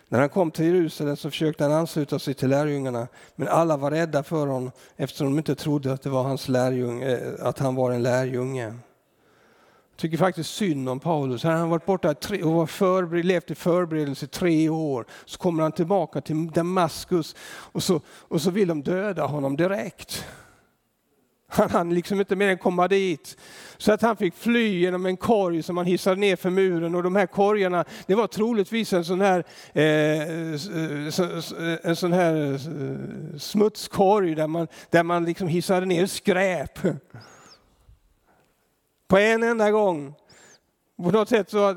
När 0.09 0.21
han 0.21 0.29
kom 0.29 0.51
till 0.51 0.65
Jerusalem 0.65 1.17
så 1.17 1.31
försökte 1.31 1.65
han 1.65 1.73
ansluta 1.73 2.19
sig 2.19 2.35
till 2.35 2.49
lärjungarna, 2.49 3.09
men 3.37 3.49
alla 3.49 3.77
var 3.77 3.91
rädda 3.91 4.23
för 4.23 4.47
honom 4.47 4.71
eftersom 4.97 5.27
de 5.27 5.39
inte 5.39 5.55
trodde 5.55 5.93
att, 5.93 6.03
det 6.03 6.11
var 6.11 6.23
hans 6.23 6.49
lärjung, 6.49 7.03
eh, 7.03 7.19
att 7.41 7.59
han 7.59 7.75
var 7.75 7.91
en 7.91 8.03
lärjunge 8.03 8.75
tycker 10.01 10.17
faktiskt 10.17 10.55
synd 10.55 10.89
om 10.89 11.01
Paulus. 11.01 11.43
Han 11.43 11.61
har 11.61 11.67
varit 11.67 11.87
borta 11.87 12.15
och 12.45 12.53
var 12.53 12.67
förbered, 12.67 13.25
levt 13.25 13.51
i 13.51 13.55
förberedelse 13.55 14.25
i 14.25 14.29
tre 14.29 14.69
år. 14.69 15.07
Så 15.25 15.39
kommer 15.39 15.63
han 15.63 15.73
tillbaka 15.73 16.21
till 16.21 16.51
Damaskus 16.51 17.37
och 17.47 17.83
så, 17.83 18.01
och 18.09 18.43
så 18.43 18.51
vill 18.51 18.69
de 18.69 18.83
döda 18.83 19.27
honom 19.27 19.57
direkt. 19.57 20.25
Han 21.53 21.71
hann 21.71 21.95
liksom 21.95 22.21
inte 22.21 22.37
mer 22.37 22.49
än 22.49 22.59
komma 22.59 22.89
dit. 22.89 23.37
Så 23.79 23.93
att 23.93 24.03
han 24.03 24.17
fick 24.17 24.35
fly 24.35 24.81
genom 24.81 25.07
en 25.07 25.17
korg 25.17 25.63
som 25.63 25.77
han 25.77 25.87
hissade 25.87 26.17
ner 26.17 26.37
för 26.37 26.51
muren. 26.51 26.95
Och 26.95 27.03
de 27.03 27.17
här 27.17 27.27
korgarna, 27.27 27.85
det 28.07 28.15
var 28.15 28.27
troligtvis 28.27 28.93
en 28.93 29.05
sån 29.05 29.21
här, 29.21 29.45
eh, 29.73 30.31
en 31.83 31.97
sån 31.97 32.13
här 32.13 32.53
eh, 32.53 32.59
smutskorg 33.39 34.35
där 34.35 34.47
man, 34.47 34.69
där 34.91 35.03
man 35.03 35.25
liksom 35.25 35.49
hissade 35.49 35.87
ner 35.87 36.07
skräp. 36.07 36.79
På 39.11 39.19
en 39.19 39.43
enda 39.43 39.71
gång. 39.71 40.15
På 40.97 41.11
något 41.11 41.29
sätt 41.29 41.51
så 41.51 41.77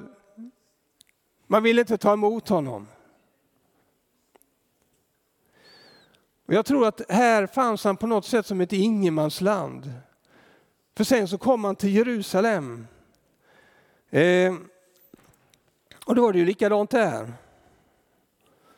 man 1.48 1.64
ville 1.64 1.82
inte 1.82 1.98
ta 1.98 2.14
emot 2.14 2.50
honom. 2.50 2.88
Och 6.48 6.54
jag 6.54 6.66
tror 6.66 6.88
att 6.88 7.02
här 7.10 7.48
fanns 7.48 7.84
han 7.84 7.98
på 7.98 8.08
något 8.08 8.26
sätt 8.26 8.46
som 8.46 8.62
ett 8.62 8.74
ingenmansland. 8.74 9.94
För 10.98 11.04
sen 11.04 11.28
så 11.28 11.38
kom 11.38 11.64
han 11.64 11.76
till 11.76 11.96
Jerusalem. 11.96 12.88
Eh, 14.10 14.54
och 16.06 16.16
då 16.16 16.22
var 16.22 16.34
det 16.34 16.40
ju 16.40 16.46
likadant 16.46 16.92
där. 16.92 17.34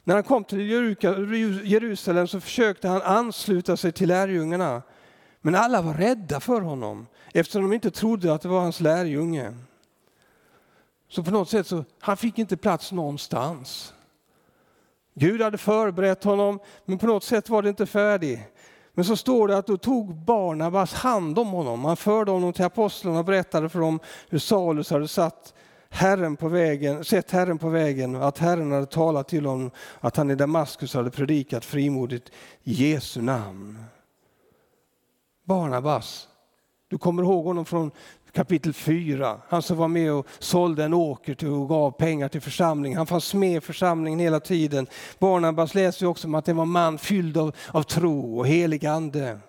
När 0.04 0.16
han 0.16 0.24
kom 0.24 0.44
till 0.44 0.62
Jerusalem 1.64 2.28
så 2.28 2.40
försökte 2.40 2.88
han 2.88 3.02
ansluta 3.02 3.78
sig 3.78 3.92
till 3.92 4.08
lärjungarna. 4.08 4.82
Men 5.42 5.56
alla 5.56 5.82
var 5.82 5.94
rädda 5.94 6.40
för 6.40 6.62
honom 6.62 7.08
eftersom 7.40 7.62
de 7.62 7.74
inte 7.74 7.92
trodde 7.92 8.34
att 8.34 8.42
det 8.42 8.48
var 8.48 8.60
hans 8.60 8.80
lärjunge. 8.80 9.54
Så 11.08 11.24
på 11.24 11.32
något 11.32 11.50
sätt 11.50 11.68
så 11.68 11.84
han 12.00 12.18
fick 12.18 12.40
inte 12.40 12.58
plats 12.58 12.92
någonstans. 12.92 13.94
Gud 15.14 15.42
hade 15.42 15.58
förberett 15.58 16.24
honom, 16.24 16.60
men 16.86 16.98
på 16.98 17.08
något 17.08 17.24
sätt 17.24 17.50
var 17.50 17.62
det 17.62 17.70
inte 17.70 17.86
färdigt. 17.86 18.40
Men 18.94 19.06
så 19.06 19.16
står 19.16 19.48
det 19.48 19.58
att 19.58 19.68
då 19.68 19.78
tog 19.78 20.16
Barnabas 20.16 20.94
hand 20.94 21.40
om 21.40 21.48
honom. 21.48 21.86
Han 21.86 21.98
förde 21.98 22.32
honom 22.32 22.54
till 22.54 22.66
apostlarna 22.66 23.20
och 23.20 23.26
berättade 23.26 23.70
för 23.70 23.80
dem 23.80 24.00
hur 24.30 24.40
Salus 24.40 24.90
hade 24.90 25.08
satt 25.08 25.54
Herren 25.90 26.36
på 26.36 26.48
vägen, 26.48 27.04
sett 27.04 27.32
Herren 27.32 27.58
på 27.58 27.70
vägen 27.70 28.16
och 28.16 28.28
att 28.28 28.38
Herren 28.38 28.72
hade 28.72 28.86
talat 28.86 29.28
till 29.28 29.46
honom 29.46 29.72
att 30.00 30.18
han 30.18 30.32
i 30.32 30.36
Damaskus 30.36 30.94
hade 30.94 31.12
predikat 31.12 31.66
frimodigt 31.66 32.32
i 32.64 32.74
Jesu 32.74 33.22
namn. 33.22 33.84
Barnabas, 35.44 36.28
du 36.90 36.98
kommer 36.98 37.24
ihåg 37.24 37.46
honom 37.46 37.66
från 37.66 37.92
kapitel 38.32 38.74
4. 38.74 39.42
Han 39.48 39.62
som 39.62 39.78
var 39.78 39.88
med 39.88 40.14
och 40.14 40.28
sålde 40.40 40.84
en 40.84 40.94
åker 40.94 41.36
till 41.36 41.48
och 41.48 41.70
gav 41.70 41.92
pengar 41.92 42.30
till 42.30 42.42
församlingen. 42.42 42.98
Han 42.98 43.08
fanns 43.08 43.34
med 43.34 43.58
i 43.58 43.62
församlingen 43.62 44.20
hela 44.20 44.40
tiden. 44.40 44.88
Barnabas 45.20 45.76
läser 45.76 46.06
också 46.06 46.28
om 46.28 46.36
att 46.36 46.46
det 46.46 46.54
var 46.54 46.64
en 46.64 46.70
man 46.70 46.98
fylld 46.98 47.38
av, 47.38 47.56
av 47.72 47.84
tro 47.84 48.40
och 48.40 48.48
helig 48.48 48.86
ande. 48.86 49.40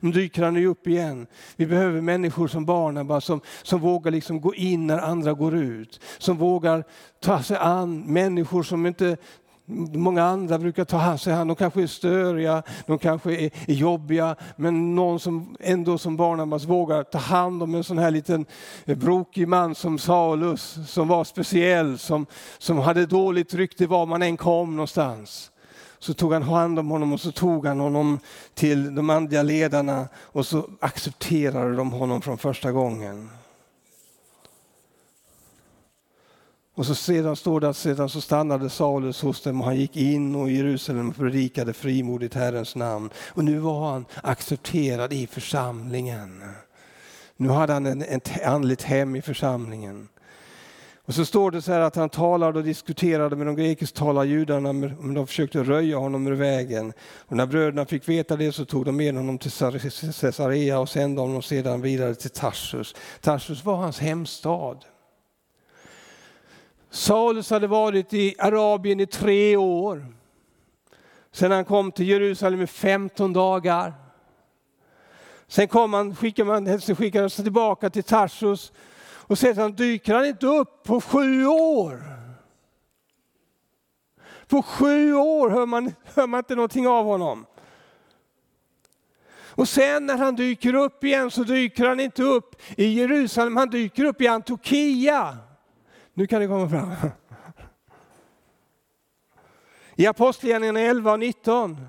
Nu 0.00 0.12
dyker 0.12 0.42
han 0.42 0.56
ju 0.56 0.66
upp 0.66 0.86
igen. 0.86 1.26
Vi 1.56 1.66
behöver 1.66 2.00
människor 2.00 2.48
som 2.48 2.64
Barnabas 2.64 3.24
som, 3.24 3.40
som 3.62 3.80
vågar 3.80 4.10
liksom 4.10 4.40
gå 4.40 4.54
in 4.54 4.86
när 4.86 4.98
andra 4.98 5.32
går 5.32 5.56
ut. 5.56 6.00
Som 6.18 6.36
vågar 6.36 6.84
ta 7.20 7.42
sig 7.42 7.56
an 7.56 8.00
människor 8.00 8.62
som 8.62 8.86
inte 8.86 9.16
Många 9.94 10.24
andra 10.24 10.58
brukar 10.58 10.84
ta 10.84 11.18
sig 11.18 11.32
an, 11.32 11.48
de 11.48 11.56
kanske 11.56 11.82
är 11.82 11.86
störiga, 11.86 12.62
de 12.86 12.98
kanske 12.98 13.32
är, 13.36 13.50
är 13.66 13.74
jobbiga, 13.74 14.36
men 14.56 14.94
någon 14.94 15.20
som 15.20 15.56
ändå 15.60 15.98
som 15.98 16.16
Barnabas 16.16 16.64
vågar 16.64 17.02
ta 17.02 17.18
hand 17.18 17.62
om 17.62 17.74
en 17.74 17.84
sån 17.84 17.98
här 17.98 18.10
liten 18.10 18.46
eh, 18.84 18.98
brokig 18.98 19.48
man 19.48 19.74
som 19.74 19.98
Saulus, 19.98 20.78
som 20.86 21.08
var 21.08 21.24
speciell, 21.24 21.98
som, 21.98 22.26
som 22.58 22.78
hade 22.78 23.06
dåligt 23.06 23.54
rykte 23.54 23.86
var 23.86 24.06
man 24.06 24.22
än 24.22 24.36
kom 24.36 24.76
någonstans. 24.76 25.48
Så 25.98 26.14
tog 26.14 26.32
han 26.32 26.42
hand 26.42 26.78
om 26.78 26.90
honom 26.90 27.12
och 27.12 27.20
så 27.20 27.32
tog 27.32 27.66
han 27.66 27.80
honom 27.80 28.18
till 28.54 28.94
de 28.94 29.10
andliga 29.10 29.42
ledarna 29.42 30.08
och 30.16 30.46
så 30.46 30.68
accepterade 30.80 31.76
de 31.76 31.92
honom 31.92 32.22
från 32.22 32.38
första 32.38 32.72
gången. 32.72 33.30
Och 36.74 36.86
så 36.86 36.94
sedan 36.94 37.36
står 37.36 37.60
det 37.60 37.68
att 37.68 37.76
sedan 37.76 38.08
så 38.08 38.20
stannade 38.20 38.70
Saulus 38.70 39.22
hos 39.22 39.42
dem 39.42 39.60
och 39.60 39.66
han 39.66 39.76
gick 39.76 39.96
in 39.96 40.34
och 40.34 40.50
i 40.50 40.56
Jerusalem 40.56 41.08
och 41.08 41.16
predikade 41.16 41.72
frimodigt 41.72 42.34
Herrens 42.34 42.76
namn. 42.76 43.10
Och 43.28 43.44
nu 43.44 43.58
var 43.58 43.90
han 43.90 44.04
accepterad 44.22 45.12
i 45.12 45.26
församlingen. 45.26 46.42
Nu 47.36 47.48
hade 47.48 47.72
han 47.72 47.86
en, 47.86 48.02
ett 48.02 48.44
andligt 48.46 48.82
hem 48.82 49.16
i 49.16 49.22
församlingen. 49.22 50.08
Och 51.04 51.14
så 51.14 51.24
står 51.24 51.50
det 51.50 51.62
så 51.62 51.72
här 51.72 51.80
att 51.80 51.96
han 51.96 52.08
talade 52.08 52.58
och 52.58 52.64
diskuterade 52.64 53.36
med 53.36 53.46
de 53.46 53.56
grekisktalande 53.56 54.32
judarna, 54.32 54.72
men 54.72 55.14
de 55.14 55.26
försökte 55.26 55.62
röja 55.62 55.96
honom 55.96 56.26
ur 56.26 56.32
vägen. 56.32 56.92
Och 57.18 57.36
när 57.36 57.46
bröderna 57.46 57.84
fick 57.86 58.08
veta 58.08 58.36
det 58.36 58.52
så 58.52 58.64
tog 58.64 58.84
de 58.84 58.96
med 58.96 59.14
honom 59.14 59.38
till 59.38 59.50
Caesarea 60.20 60.78
och 60.78 60.88
sände 60.88 61.20
honom 61.20 61.42
sedan 61.42 61.80
vidare 61.80 62.14
till 62.14 62.30
Tarsus. 62.30 62.94
Tarsus 63.20 63.64
var 63.64 63.76
hans 63.76 63.98
hemstad. 63.98 64.84
Saulus 66.92 67.50
hade 67.50 67.66
varit 67.66 68.14
i 68.14 68.34
Arabien 68.38 69.00
i 69.00 69.06
tre 69.06 69.56
år. 69.56 70.06
Sen 71.30 71.50
han 71.50 71.64
kom 71.64 71.92
till 71.92 72.08
Jerusalem 72.08 72.60
i 72.62 72.66
15 72.66 73.32
dagar. 73.32 73.94
Sen 75.46 75.68
kom 75.68 75.92
han, 75.92 76.16
skickade 76.16 76.48
man, 76.48 76.80
skickade 76.80 77.30
sig 77.30 77.44
tillbaka 77.44 77.90
till 77.90 78.02
Tarsus 78.02 78.72
och 79.04 79.38
sedan 79.38 79.72
dyker 79.72 80.14
han 80.14 80.26
inte 80.26 80.46
upp 80.46 80.82
på 80.84 81.00
sju 81.00 81.46
år. 81.46 82.02
På 84.48 84.62
sju 84.62 85.14
år 85.14 85.50
hör 85.50 85.66
man, 85.66 85.94
hör 86.14 86.26
man 86.26 86.38
inte 86.38 86.54
någonting 86.54 86.86
av 86.86 87.04
honom. 87.04 87.46
Och 89.48 89.68
sen 89.68 90.06
när 90.06 90.18
han 90.18 90.36
dyker 90.36 90.74
upp 90.74 91.04
igen 91.04 91.30
så 91.30 91.44
dyker 91.44 91.88
han 91.88 92.00
inte 92.00 92.22
upp 92.22 92.62
i 92.76 92.84
Jerusalem, 92.84 93.56
han 93.56 93.70
dyker 93.70 94.04
upp 94.04 94.20
i 94.20 94.26
Antokia. 94.26 95.38
Nu 96.14 96.26
kan 96.26 96.40
det 96.40 96.46
komma 96.46 96.68
fram. 96.68 96.92
I 99.96 100.06
Apostlagärningarna 100.06 100.80
11 100.80 101.12
och 101.12 101.18
19. 101.18 101.86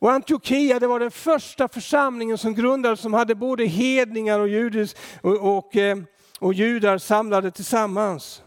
Och 0.00 0.12
Antiochia 0.12 0.78
det 0.78 0.86
var 0.86 1.00
den 1.00 1.10
första 1.10 1.68
församlingen 1.68 2.38
som 2.38 2.54
grundades 2.54 3.00
som 3.00 3.14
hade 3.14 3.34
både 3.34 3.64
hedningar 3.64 4.38
och, 4.38 4.48
judis, 4.48 4.96
och, 5.22 5.56
och, 5.58 5.76
eh, 5.76 5.98
och 6.38 6.54
judar 6.54 6.98
samlade 6.98 7.50
tillsammans 7.50 8.42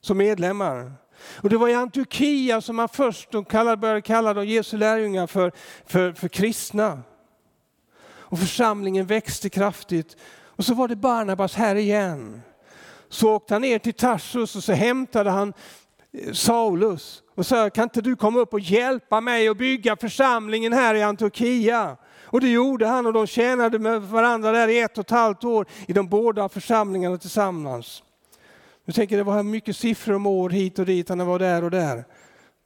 som 0.00 0.18
medlemmar. 0.18 0.92
Och 1.42 1.48
det 1.48 1.56
var 1.56 1.68
i 1.68 1.74
Antiochia 1.74 2.60
som 2.60 2.76
man 2.76 2.88
först 2.88 3.30
började 3.30 4.02
kalla 4.02 4.34
de 4.34 4.46
Jesu 4.46 4.76
lärjungar 4.76 5.26
för, 5.26 5.52
för, 5.86 6.12
för 6.12 6.28
kristna. 6.28 7.02
och 8.06 8.38
församlingen 8.38 9.06
växte 9.06 9.48
kraftigt. 9.48 10.16
Och 10.56 10.64
så 10.64 10.74
var 10.74 10.88
det 10.88 10.96
Barnabas 10.96 11.54
här 11.54 11.74
igen. 11.74 12.42
Så 13.14 13.30
åkte 13.30 13.54
han 13.54 13.62
ner 13.62 13.78
till 13.78 13.94
Tarsus 13.94 14.56
och 14.56 14.64
så 14.64 14.72
hämtade 14.72 15.30
han 15.30 15.52
eh, 16.12 16.32
Saulus 16.32 17.22
och 17.34 17.46
sa, 17.46 17.70
kan 17.70 17.82
inte 17.82 18.00
du 18.00 18.16
komma 18.16 18.38
upp 18.38 18.52
och 18.52 18.60
hjälpa 18.60 19.20
mig 19.20 19.48
att 19.48 19.56
bygga 19.56 19.96
församlingen 19.96 20.72
här 20.72 20.94
i 20.94 21.02
Antiochia? 21.02 21.96
Och 22.24 22.40
det 22.40 22.48
gjorde 22.48 22.86
han 22.86 23.06
och 23.06 23.12
de 23.12 23.26
tjänade 23.26 23.78
med 23.78 24.02
varandra 24.02 24.52
där 24.52 24.68
i 24.68 24.80
ett 24.80 24.98
och 24.98 25.04
ett 25.04 25.10
halvt 25.10 25.44
år 25.44 25.66
i 25.86 25.92
de 25.92 26.08
båda 26.08 26.48
församlingarna 26.48 27.18
tillsammans. 27.18 28.02
Nu 28.84 28.92
tänker 28.92 29.16
det 29.16 29.22
var 29.22 29.42
mycket 29.42 29.76
siffror 29.76 30.14
om 30.14 30.26
år 30.26 30.50
hit 30.50 30.78
och 30.78 30.86
dit, 30.86 31.08
han 31.08 31.26
var 31.26 31.38
där 31.38 31.64
och 31.64 31.70
där. 31.70 32.04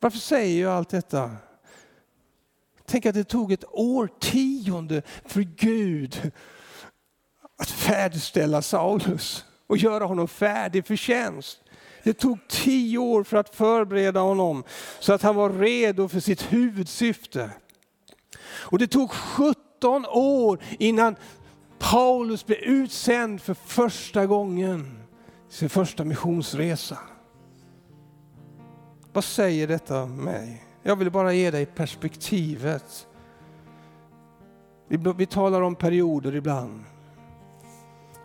Varför 0.00 0.18
säger 0.18 0.62
jag 0.62 0.72
allt 0.72 0.90
detta? 0.90 1.30
Tänk 2.86 3.06
att 3.06 3.14
det 3.14 3.24
tog 3.24 3.52
ett 3.52 3.64
årtionde 3.68 5.02
för 5.24 5.40
Gud 5.40 6.32
att 7.58 7.70
färdigställa 7.70 8.62
Saulus 8.62 9.44
och 9.68 9.76
göra 9.76 10.04
honom 10.04 10.28
färdig 10.28 10.86
för 10.86 10.96
tjänst. 10.96 11.60
Det 12.02 12.12
tog 12.12 12.38
tio 12.48 12.98
år 12.98 13.24
för 13.24 13.36
att 13.36 13.54
förbereda 13.54 14.20
honom 14.20 14.64
så 15.00 15.12
att 15.12 15.22
han 15.22 15.36
var 15.36 15.50
redo 15.50 16.08
för 16.08 16.20
sitt 16.20 16.52
huvudsyfte. 16.52 17.50
Och 18.42 18.78
det 18.78 18.86
tog 18.86 19.10
17 19.10 20.06
år 20.06 20.58
innan 20.78 21.16
Paulus 21.78 22.46
blev 22.46 22.58
utsänd 22.58 23.40
för 23.40 23.54
första 23.54 24.26
gången, 24.26 25.02
sin 25.48 25.68
första 25.68 26.04
missionsresa. 26.04 26.98
Vad 29.12 29.24
säger 29.24 29.66
detta 29.66 30.06
mig? 30.06 30.64
Jag 30.82 30.96
vill 30.96 31.10
bara 31.10 31.32
ge 31.32 31.50
dig 31.50 31.66
perspektivet. 31.66 33.06
Vi, 34.88 34.96
vi 35.16 35.26
talar 35.26 35.62
om 35.62 35.74
perioder 35.74 36.34
ibland. 36.34 36.84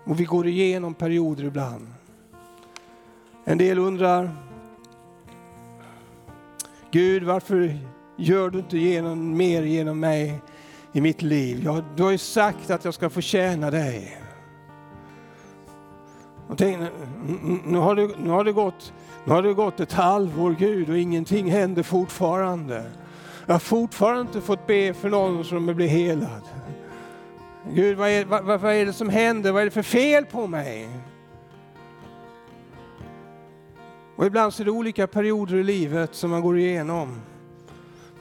Och 0.03 0.19
vi 0.19 0.23
går 0.23 0.47
igenom 0.47 0.93
perioder 0.93 1.43
ibland. 1.43 1.87
En 3.45 3.57
del 3.57 3.79
undrar, 3.79 4.31
Gud 6.91 7.23
varför 7.23 7.77
gör 8.17 8.49
du 8.49 8.59
inte 8.59 8.77
genom, 8.77 9.37
mer 9.37 9.63
genom 9.63 9.99
mig 9.99 10.41
i 10.93 11.01
mitt 11.01 11.21
liv? 11.21 11.63
Jag, 11.63 11.83
du 11.95 12.03
har 12.03 12.11
ju 12.11 12.17
sagt 12.17 12.69
att 12.69 12.85
jag 12.85 12.93
ska 12.93 13.09
få 13.09 13.21
tjäna 13.21 13.71
dig. 13.71 14.17
Och 16.47 16.57
tänk, 16.57 16.77
nu, 17.65 17.77
har 17.77 17.95
det, 17.95 18.09
nu, 18.23 18.29
har 18.29 18.43
det 18.43 18.51
gått, 18.51 18.93
nu 19.25 19.33
har 19.33 19.43
det 19.43 19.53
gått 19.53 19.79
ett 19.79 19.93
halvår 19.93 20.55
Gud 20.59 20.89
och 20.89 20.97
ingenting 20.97 21.51
händer 21.51 21.83
fortfarande. 21.83 22.91
Jag 23.45 23.53
har 23.53 23.59
fortfarande 23.59 24.21
inte 24.21 24.41
fått 24.41 24.67
be 24.67 24.93
för 24.93 25.09
någon 25.09 25.43
som 25.43 25.65
blir 25.65 25.87
helad. 25.87 26.41
Gud, 27.71 27.97
vad 27.97 28.09
är, 28.09 28.25
vad, 28.25 28.61
vad 28.61 28.73
är 28.73 28.85
det 28.85 28.93
som 28.93 29.09
händer? 29.09 29.51
Vad 29.51 29.61
är 29.61 29.65
det 29.65 29.71
för 29.71 29.81
fel 29.81 30.25
på 30.25 30.47
mig? 30.47 30.89
Och 34.15 34.25
ibland 34.25 34.53
så 34.53 34.63
är 34.63 34.65
det 34.65 34.71
olika 34.71 35.07
perioder 35.07 35.55
i 35.55 35.63
livet 35.63 36.15
som 36.15 36.31
man 36.31 36.41
går 36.41 36.57
igenom. 36.57 37.21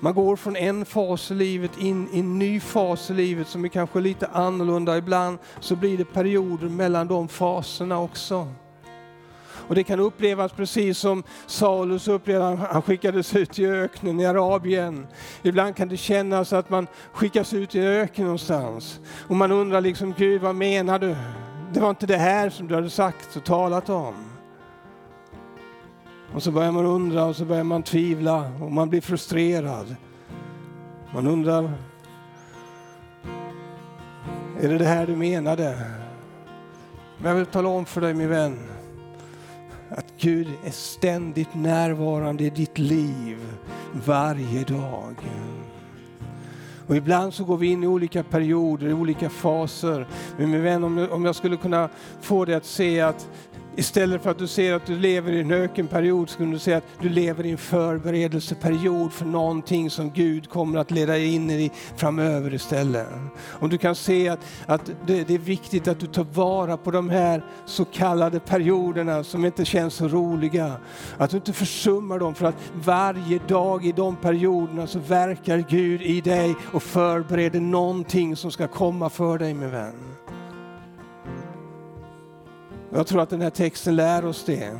Man 0.01 0.15
går 0.15 0.37
från 0.37 0.57
en 0.57 0.85
fas 0.85 1.31
i 1.31 1.35
livet 1.35 1.79
in 1.79 2.09
i 2.13 2.21
en 2.21 2.39
ny 2.39 2.61
fas 2.61 3.11
i 3.11 3.15
livet 3.15 3.49
som 3.49 3.65
är 3.65 3.69
kanske 3.69 4.01
lite 4.01 4.27
annorlunda. 4.27 4.99
Ibland 4.99 5.39
så 5.61 5.77
blir 5.77 5.99
det 5.99 6.05
perioder 6.05 6.69
mellan 6.69 7.09
de 7.09 7.29
faserna 7.29 8.01
också. 8.01 8.49
Och 9.69 9.75
det 9.75 9.85
kan 9.85 10.01
upplevas 10.01 10.53
precis 10.53 10.99
som 10.99 11.23
Saulus 11.47 12.09
upplevde, 12.09 12.45
han 12.45 12.83
skickades 12.83 13.37
ut 13.37 13.59
i 13.59 13.67
öknen 13.67 14.21
i 14.21 14.27
Arabien. 14.27 15.07
Ibland 15.43 15.77
kan 15.77 15.89
det 15.89 15.97
kännas 15.97 16.53
att 16.53 16.71
man 16.71 16.87
skickas 17.13 17.55
ut 17.55 17.75
i 17.75 17.81
öknen 17.81 18.27
någonstans. 18.27 19.01
Och 19.29 19.37
man 19.37 19.53
undrar 19.53 19.81
liksom, 19.81 20.15
Gud 20.19 20.43
vad 20.43 20.55
menar 20.55 20.99
du? 20.99 21.17
Det 21.73 21.81
var 21.81 21.91
inte 21.91 22.07
det 22.07 22.17
här 22.17 22.51
som 22.51 22.69
du 22.69 22.75
hade 22.75 22.91
sagt 22.91 23.37
och 23.37 23.45
talat 23.45 23.89
om. 23.89 24.15
Och 26.35 26.43
så 26.43 26.51
börjar 26.51 26.73
man 26.73 26.87
undra 26.87 27.25
och 27.25 27.37
så 27.37 27.45
börjar 27.45 27.65
man 27.65 27.83
tvivla 27.83 28.53
och 28.61 28.73
man 28.73 28.89
blir 28.91 29.01
frustrerad. 29.01 29.97
Man 31.15 31.27
undrar, 31.27 31.73
är 34.61 34.69
det 34.69 34.79
det 34.79 34.85
här 34.85 35.07
du 35.07 35.17
menade? 35.17 35.87
Men 37.19 37.31
jag 37.31 37.37
vill 37.37 37.47
tala 37.47 37.69
om 37.69 37.85
för 37.85 38.01
dig 38.01 38.15
min 38.15 38.29
vän, 38.29 38.59
att 39.97 40.13
Gud 40.19 40.49
är 40.65 40.71
ständigt 40.71 41.55
närvarande 41.55 42.45
i 42.45 42.51
ditt 42.51 42.79
liv 42.79 43.39
varje 44.07 44.65
dag. 44.65 45.17
Och 46.87 46.97
ibland 46.97 47.35
så 47.35 47.45
går 47.45 47.57
vi 47.57 47.67
in 47.67 47.85
i 47.85 47.87
olika 47.87 48.23
perioder, 48.23 48.89
i 48.89 48.93
olika 48.93 49.31
faser. 49.31 50.07
Men 50.37 50.51
min 50.51 50.63
vän, 50.63 51.09
om 51.11 51.25
jag 51.25 51.35
skulle 51.35 51.57
kunna 51.57 51.89
få 52.21 52.45
dig 52.45 52.55
att 52.55 52.65
se 52.65 53.01
att 53.01 53.29
Istället 53.77 54.23
för 54.23 54.31
att 54.31 54.39
du 54.39 54.47
ser 54.47 54.75
att 54.75 54.87
du 54.87 54.99
lever 54.99 55.33
i 55.33 55.41
en 55.41 55.51
ökenperiod 55.51 56.29
så 56.29 56.35
skulle 56.35 56.53
du 56.53 56.59
säga 56.59 56.77
att 56.77 56.85
du 57.01 57.09
lever 57.09 57.47
i 57.47 57.51
en 57.51 57.59
förberedelseperiod 57.59 59.13
för 59.13 59.25
någonting 59.25 59.91
som 59.91 60.11
Gud 60.11 60.51
kommer 60.51 60.79
att 60.79 60.91
leda 60.91 61.19
in 61.19 61.51
i 61.51 61.71
framöver 61.97 62.55
istället. 62.55 63.07
Om 63.61 63.69
du 63.69 63.79
kan 63.79 63.95
se 63.95 64.29
att, 64.29 64.41
att 64.67 64.91
det, 65.07 65.25
det, 65.25 65.35
är 65.35 65.39
viktigt 65.39 65.89
att 65.89 66.01
du 66.01 66.07
tar 66.07 66.25
vara 66.25 66.77
på 66.77 66.91
de 66.91 67.11
här 67.11 67.45
så 67.67 67.85
kallade 67.85 68.41
perioderna 68.41 69.25
som 69.25 69.45
inte 69.45 69.65
känns 69.65 69.95
så 69.95 70.09
roliga. 70.09 70.73
Att 71.19 71.31
du 71.31 71.37
inte 71.37 71.53
försummar 71.53 72.19
dem 72.19 72.35
för 72.35 72.47
att 72.47 72.73
varje 72.75 73.39
dag 73.49 73.87
i 73.87 73.93
de 73.93 74.17
perioderna 74.17 74.87
så 74.87 74.99
verkar 74.99 75.65
Gud 75.69 76.03
i 76.03 76.21
dig 76.21 76.55
och 76.73 76.83
förbereder 76.83 77.61
någonting 77.61 78.37
som 78.37 78.51
ska 78.51 78.69
komma 78.69 79.11
för 79.11 79.39
dig 79.39 79.55
min 79.55 79.71
vän. 79.71 80.22
Jag 82.95 83.07
tror 83.07 83.23
att 83.23 83.31
den 83.31 83.41
här 83.41 83.51
texten 83.51 83.97
lär 83.97 84.25
oss 84.25 84.45
det. 84.45 84.79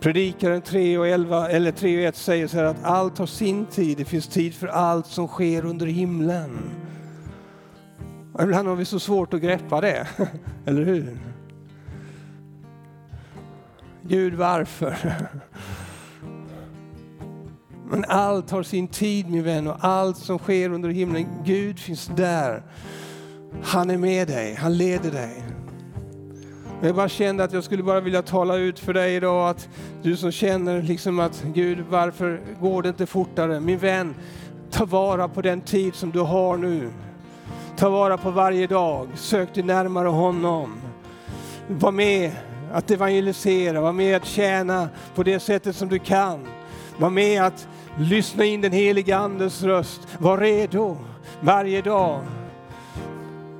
Predikaren 0.00 0.62
3 0.62 0.98
och 0.98 1.08
11, 1.08 1.48
eller 1.48 1.72
3 1.72 1.98
och 1.98 2.04
1 2.04 2.16
säger 2.16 2.46
så 2.46 2.56
här 2.56 2.64
att 2.64 2.84
allt 2.84 3.18
har 3.18 3.26
sin 3.26 3.66
tid. 3.66 3.98
Det 3.98 4.04
finns 4.04 4.28
tid 4.28 4.54
för 4.54 4.66
allt 4.66 5.06
som 5.06 5.28
sker 5.28 5.64
under 5.64 5.86
himlen. 5.86 6.70
Och 8.32 8.42
ibland 8.42 8.68
har 8.68 8.76
vi 8.76 8.84
så 8.84 9.00
svårt 9.00 9.34
att 9.34 9.40
greppa 9.40 9.80
det, 9.80 10.08
eller 10.66 10.84
hur? 10.84 11.18
Gud, 14.02 14.34
varför? 14.34 14.96
Men 17.90 18.04
allt 18.08 18.50
har 18.50 18.62
sin 18.62 18.88
tid 18.88 19.30
min 19.30 19.42
vän 19.42 19.66
och 19.66 19.76
allt 19.80 20.16
som 20.16 20.38
sker 20.38 20.72
under 20.72 20.88
himlen, 20.88 21.26
Gud 21.44 21.78
finns 21.78 22.10
där. 22.16 22.62
Han 23.62 23.90
är 23.90 23.98
med 23.98 24.28
dig, 24.28 24.54
han 24.54 24.76
leder 24.76 25.10
dig. 25.10 25.42
Jag 26.82 26.96
bara 26.96 27.08
kände 27.08 27.44
att 27.44 27.52
jag 27.52 27.64
skulle 27.64 27.82
bara 27.82 28.00
vilja 28.00 28.22
tala 28.22 28.56
ut 28.56 28.78
för 28.78 28.94
dig 28.94 29.14
idag 29.14 29.48
att 29.48 29.68
du 30.02 30.16
som 30.16 30.32
känner 30.32 30.82
liksom 30.82 31.18
att 31.18 31.44
Gud, 31.54 31.84
varför 31.90 32.40
går 32.60 32.82
det 32.82 32.88
inte 32.88 33.06
fortare? 33.06 33.60
Min 33.60 33.78
vän, 33.78 34.14
ta 34.70 34.84
vara 34.84 35.28
på 35.28 35.42
den 35.42 35.60
tid 35.60 35.94
som 35.94 36.10
du 36.10 36.20
har 36.20 36.56
nu. 36.56 36.90
Ta 37.76 37.90
vara 37.90 38.18
på 38.18 38.30
varje 38.30 38.66
dag, 38.66 39.08
sök 39.14 39.54
dig 39.54 39.64
närmare 39.64 40.08
honom. 40.08 40.74
Var 41.68 41.92
med 41.92 42.32
att 42.72 42.90
evangelisera, 42.90 43.80
var 43.80 43.92
med 43.92 44.16
att 44.16 44.26
tjäna 44.26 44.88
på 45.14 45.22
det 45.22 45.40
sättet 45.40 45.76
som 45.76 45.88
du 45.88 45.98
kan. 45.98 46.46
Var 46.98 47.10
med 47.10 47.42
att 47.42 47.68
lyssna 47.98 48.44
in 48.44 48.60
den 48.60 48.72
heliga 48.72 49.16
Andes 49.16 49.62
röst. 49.62 50.08
Var 50.18 50.38
redo 50.38 50.96
varje 51.40 51.82
dag. 51.82 52.20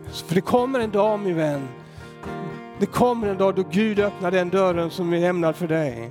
För 0.07 0.35
det 0.35 0.41
kommer 0.41 0.81
en 0.81 0.91
dag 0.91 1.21
min 1.21 1.37
vän. 1.37 1.69
Det 2.79 2.87
kommer 2.87 3.29
en 3.29 3.39
dag 3.39 3.55
då 3.55 3.65
Gud 3.71 3.99
öppnar 3.99 4.31
den 4.31 4.51
dörren 4.51 4.91
som 4.91 5.13
är 5.13 5.29
ämnad 5.29 5.57
för 5.57 5.69
dig. 5.69 6.11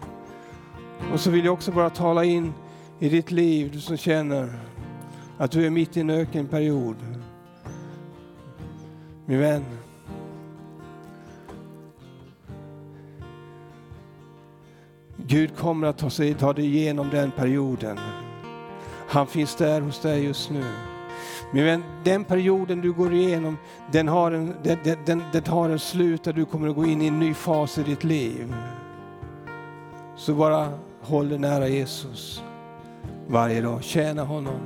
Och 1.14 1.20
så 1.20 1.32
vill 1.32 1.46
jag 1.46 1.54
också 1.54 1.72
bara 1.72 1.90
tala 1.90 2.24
in 2.24 2.54
i 3.00 3.10
ditt 3.10 3.32
liv, 3.32 3.72
du 3.74 3.80
som 3.80 3.98
känner 3.98 4.60
att 5.38 5.52
du 5.52 5.66
är 5.66 5.70
mitt 5.70 5.98
i 5.98 6.00
en 6.00 6.10
ökenperiod. 6.10 6.96
Min 9.26 9.40
vän, 9.40 9.64
Gud 15.18 15.58
kommer 15.58 15.88
att 15.88 15.98
ta, 15.98 16.10
sig, 16.10 16.34
ta 16.34 16.54
dig 16.54 16.66
igenom 16.66 17.10
den 17.10 17.32
perioden. 17.32 17.98
Han 19.14 19.28
finns 19.28 19.56
där 19.56 19.82
hos 19.82 20.00
dig 20.00 20.24
just 20.24 20.50
nu. 20.50 20.64
Men 21.52 21.84
den 22.04 22.24
perioden 22.24 22.82
du 22.82 22.94
går 22.94 23.14
igenom, 23.14 23.58
den 23.92 24.08
har, 24.08 24.32
en, 24.32 24.56
den, 24.64 24.78
den, 25.06 25.24
den 25.32 25.46
har 25.46 25.70
en 25.70 25.80
slut 25.80 26.24
där 26.24 26.34
du 26.34 26.46
kommer 26.46 26.70
att 26.70 26.76
gå 26.76 26.86
in 26.86 27.02
i 27.02 27.08
en 27.08 27.20
ny 27.20 27.34
fas 27.34 27.78
i 27.78 27.84
ditt 27.84 28.04
liv. 28.04 28.56
Så 30.16 30.34
bara 30.34 30.70
håll 31.02 31.30
dig 31.30 31.40
nära 31.40 31.68
Jesus 31.68 32.44
varje 33.28 33.62
dag. 33.62 33.84
Tjäna 33.84 34.24
honom. 34.24 34.60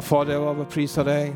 Fader, 0.00 0.32
jag 0.32 0.54
vill 0.54 0.66
prisa 0.66 1.04
dig. 1.04 1.34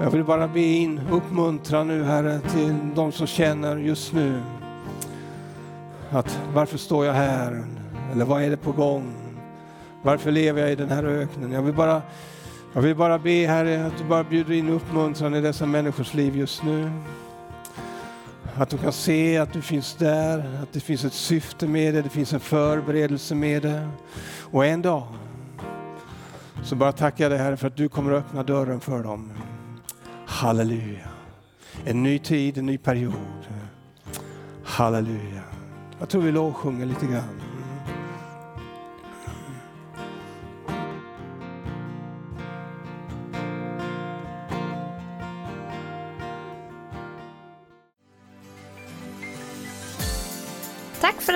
Jag 0.00 0.10
vill 0.10 0.24
bara 0.24 0.48
be 0.48 0.60
in, 0.60 1.00
uppmuntra 1.10 1.84
nu 1.84 2.04
Herre 2.04 2.40
till 2.40 2.74
de 2.94 3.12
som 3.12 3.26
känner 3.26 3.76
just 3.76 4.12
nu 4.12 4.40
att 6.10 6.40
varför 6.54 6.78
står 6.78 7.06
jag 7.06 7.12
här? 7.12 7.64
Eller 8.12 8.24
vad 8.24 8.42
är 8.42 8.50
det 8.50 8.56
på 8.56 8.72
gång? 8.72 9.21
Varför 10.02 10.30
lever 10.30 10.60
jag 10.60 10.72
i 10.72 10.74
den 10.74 10.90
här 10.90 11.04
öknen? 11.04 11.52
Jag 11.52 11.62
vill 11.62 11.74
bara, 11.74 12.02
jag 12.72 12.82
vill 12.82 12.96
bara 12.96 13.18
be 13.18 13.46
Herre 13.46 13.86
att 13.86 13.98
du 13.98 14.04
bara 14.04 14.24
bjuder 14.24 14.52
in 14.52 14.68
uppmuntran 14.68 15.34
i 15.34 15.40
dessa 15.40 15.66
människors 15.66 16.14
liv 16.14 16.36
just 16.36 16.62
nu. 16.62 16.90
Att 18.56 18.70
de 18.70 18.78
kan 18.78 18.92
se 18.92 19.38
att 19.38 19.52
du 19.52 19.62
finns 19.62 19.94
där, 19.94 20.38
att 20.62 20.72
det 20.72 20.80
finns 20.80 21.04
ett 21.04 21.12
syfte 21.12 21.66
med 21.66 21.94
det, 21.94 22.02
det 22.02 22.08
finns 22.08 22.32
en 22.32 22.40
förberedelse 22.40 23.34
med 23.34 23.62
det. 23.62 23.88
Och 24.40 24.66
en 24.66 24.82
dag 24.82 25.02
så 26.62 26.76
bara 26.76 26.92
tackar 26.92 27.24
jag 27.24 27.32
dig 27.32 27.38
Herre 27.38 27.56
för 27.56 27.66
att 27.66 27.76
du 27.76 27.88
kommer 27.88 28.12
att 28.12 28.18
öppna 28.18 28.42
dörren 28.42 28.80
för 28.80 29.02
dem. 29.02 29.32
Halleluja. 30.26 31.08
En 31.84 32.02
ny 32.02 32.18
tid, 32.18 32.58
en 32.58 32.66
ny 32.66 32.78
period. 32.78 33.14
Halleluja. 34.64 35.42
Jag 35.98 36.08
tror 36.08 36.22
vi 36.22 36.32
lovsjunger 36.32 36.86
lite 36.86 37.06
grann. 37.06 37.51